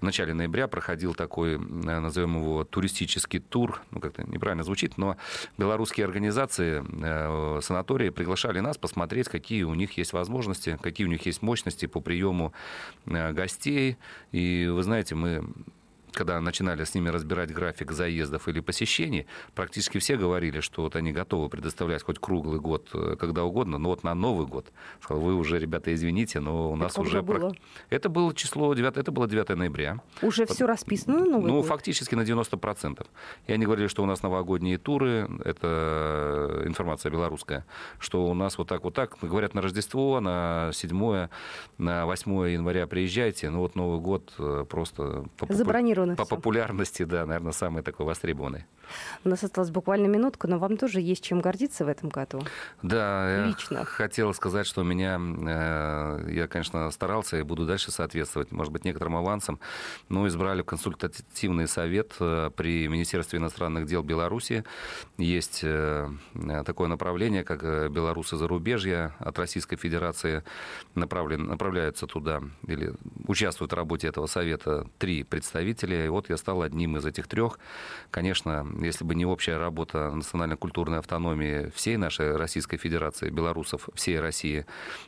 в 0.00 0.02
начале 0.02 0.34
ноября 0.34 0.68
проходил 0.68 1.14
такой, 1.14 1.54
э, 1.54 1.58
назовем 1.58 2.36
его, 2.36 2.64
туристический 2.64 3.40
тур, 3.40 3.80
ну, 3.90 4.00
как-то 4.00 4.22
неправильно 4.24 4.64
звучит, 4.64 4.98
но 4.98 5.16
белорусские 5.58 6.06
организации, 6.06 6.82
санатории 7.60 8.10
приглашали 8.10 8.60
нас 8.60 8.78
посмотреть, 8.78 9.28
какие 9.28 9.62
у 9.64 9.74
них 9.74 9.96
есть 9.98 10.12
возможности, 10.12 10.78
какие 10.82 11.06
у 11.06 11.10
них 11.10 11.26
есть 11.26 11.42
мощности 11.42 11.86
по 11.86 12.00
приему 12.00 12.52
гостей. 13.06 13.96
И, 14.32 14.68
вы 14.70 14.82
знаете, 14.82 14.89
мы 15.14 15.42
когда 16.12 16.40
начинали 16.40 16.84
с 16.84 16.94
ними 16.94 17.08
разбирать 17.08 17.52
график 17.52 17.92
заездов 17.92 18.48
или 18.48 18.60
посещений, 18.60 19.26
практически 19.54 19.98
все 19.98 20.16
говорили, 20.16 20.60
что 20.60 20.82
вот 20.82 20.96
они 20.96 21.12
готовы 21.12 21.48
предоставлять 21.48 22.02
хоть 22.02 22.18
круглый 22.18 22.60
год, 22.60 22.88
э, 22.94 23.16
когда 23.18 23.44
угодно, 23.44 23.78
но 23.78 23.90
вот 23.90 24.02
на 24.02 24.14
Новый 24.14 24.46
год. 24.46 24.72
Сказал, 25.00 25.22
вы 25.22 25.34
уже, 25.34 25.58
ребята, 25.58 25.94
извините, 25.94 26.40
но 26.40 26.72
у 26.72 26.76
нас 26.76 26.92
это 26.92 27.00
уже... 27.02 27.22
Было? 27.22 27.54
Это 27.90 28.08
было 28.08 28.34
число 28.34 28.72
9, 28.74 28.96
это 28.96 29.12
было 29.12 29.28
9 29.28 29.48
ноября. 29.50 29.98
Уже 30.22 30.46
Под... 30.46 30.56
все 30.56 30.66
расписано 30.66 31.24
Новый 31.24 31.48
Ну, 31.50 31.58
год? 31.58 31.66
фактически 31.66 32.14
на 32.14 32.22
90%. 32.22 33.06
И 33.46 33.52
они 33.52 33.64
говорили, 33.64 33.88
что 33.88 34.02
у 34.02 34.06
нас 34.06 34.22
новогодние 34.22 34.78
туры, 34.78 35.28
это 35.44 36.62
информация 36.66 37.10
белорусская, 37.10 37.64
что 37.98 38.26
у 38.26 38.34
нас 38.34 38.58
вот 38.58 38.68
так 38.68 38.84
вот 38.84 38.94
так, 38.94 39.16
говорят, 39.22 39.54
на 39.54 39.62
Рождество, 39.62 40.20
на 40.20 40.70
7 40.72 41.28
на 41.78 42.06
8 42.06 42.50
января 42.50 42.86
приезжайте, 42.86 43.50
ну 43.50 43.60
вот 43.60 43.74
Новый 43.74 44.00
год 44.00 44.32
э, 44.38 44.64
просто... 44.68 45.24
Забронировать 45.48 45.99
востребованы. 46.00 46.16
По 46.16 46.24
популярности, 46.24 47.02
да, 47.02 47.26
наверное, 47.26 47.52
самый 47.52 47.82
такой 47.82 48.06
востребованный. 48.06 48.64
У 49.24 49.28
нас 49.28 49.42
осталась 49.44 49.70
буквально 49.70 50.06
минутка, 50.06 50.48
но 50.48 50.58
вам 50.58 50.76
тоже 50.76 51.00
есть 51.00 51.22
чем 51.22 51.40
гордиться 51.40 51.84
в 51.84 51.88
этом 51.88 52.08
году. 52.08 52.42
Да, 52.82 53.46
Лично. 53.46 53.78
я 53.78 53.84
хотел 53.84 54.34
сказать, 54.34 54.66
что 54.66 54.82
меня, 54.82 55.20
э, 55.20 56.30
я, 56.32 56.48
конечно, 56.48 56.90
старался 56.90 57.38
и 57.38 57.42
буду 57.42 57.66
дальше 57.66 57.90
соответствовать, 57.90 58.50
может 58.52 58.72
быть, 58.72 58.84
некоторым 58.84 59.16
авансам, 59.16 59.60
но 60.08 60.26
избрали 60.26 60.62
консультативный 60.62 61.68
совет 61.68 62.14
э, 62.20 62.50
при 62.56 62.88
Министерстве 62.88 63.38
иностранных 63.38 63.86
дел 63.86 64.02
Беларуси. 64.02 64.64
Есть 65.18 65.60
э, 65.62 66.08
такое 66.66 66.88
направление, 66.88 67.44
как 67.44 67.62
белорусы 67.90 68.36
зарубежья 68.36 69.14
от 69.18 69.38
Российской 69.38 69.76
Федерации 69.76 70.42
направлен, 70.94 71.46
направляются 71.46 72.06
туда 72.06 72.42
или 72.66 72.92
участвуют 73.26 73.72
в 73.72 73.76
работе 73.76 74.08
этого 74.08 74.26
совета 74.26 74.86
три 74.98 75.22
представителя. 75.22 75.89
И 75.94 76.08
вот 76.08 76.30
я 76.30 76.36
стал 76.36 76.62
одним 76.62 76.96
из 76.96 77.06
этих 77.06 77.26
трех. 77.26 77.58
Конечно, 78.10 78.66
если 78.80 79.04
бы 79.04 79.14
не 79.14 79.26
общая 79.26 79.58
работа 79.58 80.10
национально-культурной 80.10 80.98
автономии 80.98 81.70
всей 81.74 81.96
нашей 81.96 82.36
Российской 82.36 82.76
Федерации, 82.76 83.30
белорусов, 83.30 83.88
всей 83.94 84.20
России, 84.20 84.66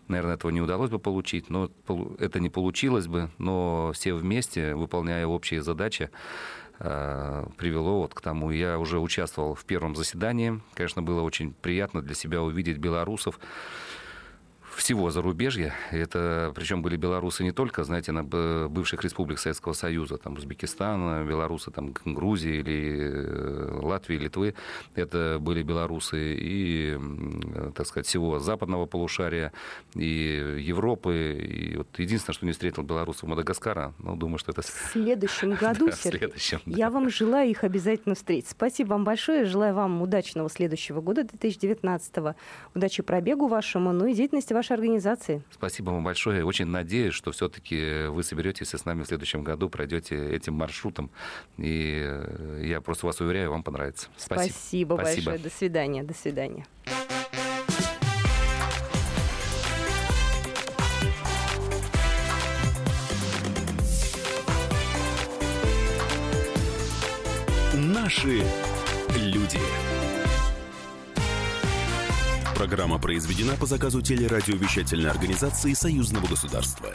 наверное, 0.08 0.34
этого 0.34 0.50
не 0.50 0.60
удалось 0.60 0.90
бы 0.90 0.98
получить, 0.98 1.50
но 1.50 1.70
это 2.18 2.40
не 2.40 2.50
получилось 2.50 3.06
бы, 3.06 3.30
но 3.38 3.92
все 3.94 4.14
вместе, 4.14 4.74
выполняя 4.74 5.26
общие 5.26 5.62
задачи, 5.62 6.10
э, 6.78 7.46
привело 7.56 8.00
вот 8.00 8.14
к 8.14 8.20
тому. 8.20 8.50
Я 8.50 8.78
уже 8.78 8.98
участвовал 8.98 9.54
в 9.54 9.64
первом 9.64 9.96
заседании. 9.96 10.60
Конечно, 10.74 11.02
было 11.02 11.22
очень 11.22 11.52
приятно 11.52 12.02
для 12.02 12.14
себя 12.14 12.42
увидеть 12.42 12.78
белорусов, 12.78 13.38
всего 14.74 15.10
зарубежья. 15.10 15.74
Это, 15.90 16.52
причем 16.54 16.82
были 16.82 16.96
белорусы 16.96 17.42
не 17.42 17.52
только, 17.52 17.84
знаете, 17.84 18.12
на 18.12 18.22
бывших 18.24 19.02
республик 19.04 19.38
Советского 19.38 19.72
Союза, 19.72 20.16
там 20.18 20.34
Узбекистана, 20.34 21.24
белорусы 21.24 21.70
там 21.70 21.92
Грузии 22.04 22.60
или 22.60 22.98
э, 23.00 23.78
Латвии, 23.82 24.16
Литвы. 24.16 24.54
Это 24.94 25.38
были 25.40 25.62
белорусы 25.62 26.36
и, 26.38 26.98
так 27.74 27.86
сказать, 27.86 28.06
всего 28.06 28.38
западного 28.38 28.86
полушария, 28.86 29.52
и 29.94 30.56
Европы. 30.60 31.38
И 31.42 31.76
вот 31.76 31.98
единственное, 31.98 32.34
что 32.34 32.46
не 32.46 32.52
встретил 32.52 32.82
белорусов 32.82 33.28
Мадагаскара, 33.28 33.92
ну, 33.98 34.16
думаю, 34.16 34.38
что 34.38 34.52
это... 34.52 34.62
В 34.62 34.90
следующем 34.92 35.54
году, 35.60 35.86
да, 35.86 35.92
Сергей, 35.92 36.18
следующем, 36.18 36.60
да. 36.66 36.76
я 36.76 36.90
вам 36.90 37.10
желаю 37.10 37.50
их 37.50 37.64
обязательно 37.64 38.14
встретить. 38.14 38.50
Спасибо 38.50 38.90
вам 38.90 39.04
большое. 39.04 39.44
Желаю 39.44 39.74
вам 39.74 40.00
удачного 40.02 40.48
следующего 40.48 41.00
года, 41.00 41.24
2019 41.24 42.14
-го. 42.14 42.34
Удачи 42.74 43.02
пробегу 43.02 43.48
вашему, 43.48 43.92
ну 43.92 44.06
и 44.06 44.14
деятельности 44.14 44.52
вашей 44.52 44.61
организации. 44.70 45.42
Спасибо 45.50 45.90
вам 45.90 46.04
большое. 46.04 46.44
Очень 46.44 46.66
надеюсь, 46.66 47.14
что 47.14 47.32
все-таки 47.32 48.06
вы 48.06 48.22
соберетесь 48.22 48.74
и 48.74 48.78
с 48.78 48.84
нами 48.84 49.02
в 49.02 49.06
следующем 49.06 49.42
году 49.42 49.68
пройдете 49.68 50.16
этим 50.30 50.54
маршрутом. 50.54 51.10
И 51.58 52.00
э, 52.04 52.62
я 52.64 52.80
просто 52.80 53.06
вас 53.06 53.20
уверяю, 53.20 53.50
вам 53.50 53.62
понравится. 53.62 54.08
Спасибо. 54.16 54.52
Спасибо, 54.52 54.94
Спасибо. 54.94 55.30
большое. 55.30 55.38
До 55.38 55.50
свидания. 55.50 56.02
До 56.02 56.14
свидания. 56.14 56.66
Наши 67.74 68.44
люди. 69.16 70.01
Программа 72.62 73.00
произведена 73.00 73.56
по 73.56 73.66
заказу 73.66 74.02
телерадиовещательной 74.02 75.10
организации 75.10 75.72
Союзного 75.72 76.28
государства. 76.28 76.90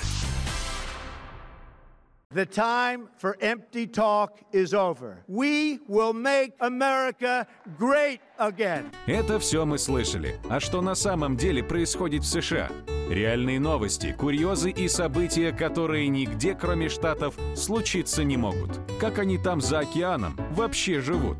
The 2.33 2.45
time 2.45 3.09
for 3.21 3.35
empty 3.41 3.85
talk 3.85 4.29
is 4.53 4.73
over. 4.73 5.17
We 5.27 5.79
will 5.89 6.13
make 6.13 6.53
America 6.61 7.45
great 7.77 8.21
again. 8.39 8.85
Это 9.07 9.39
все 9.39 9.65
мы 9.65 9.77
слышали. 9.77 10.39
А 10.49 10.61
что 10.61 10.81
на 10.81 10.95
самом 10.95 11.35
деле 11.35 11.61
происходит 11.61 12.23
в 12.23 12.27
США? 12.27 12.69
Реальные 13.09 13.59
новости, 13.59 14.15
курьезы 14.17 14.71
и 14.71 14.87
события, 14.87 15.51
которые 15.51 16.07
нигде, 16.07 16.55
кроме 16.55 16.87
Штатов, 16.87 17.35
случиться 17.57 18.23
не 18.23 18.37
могут. 18.37 18.79
Как 19.01 19.19
они 19.19 19.37
там 19.37 19.59
за 19.59 19.79
океаном 19.79 20.39
вообще 20.51 21.01
живут? 21.01 21.39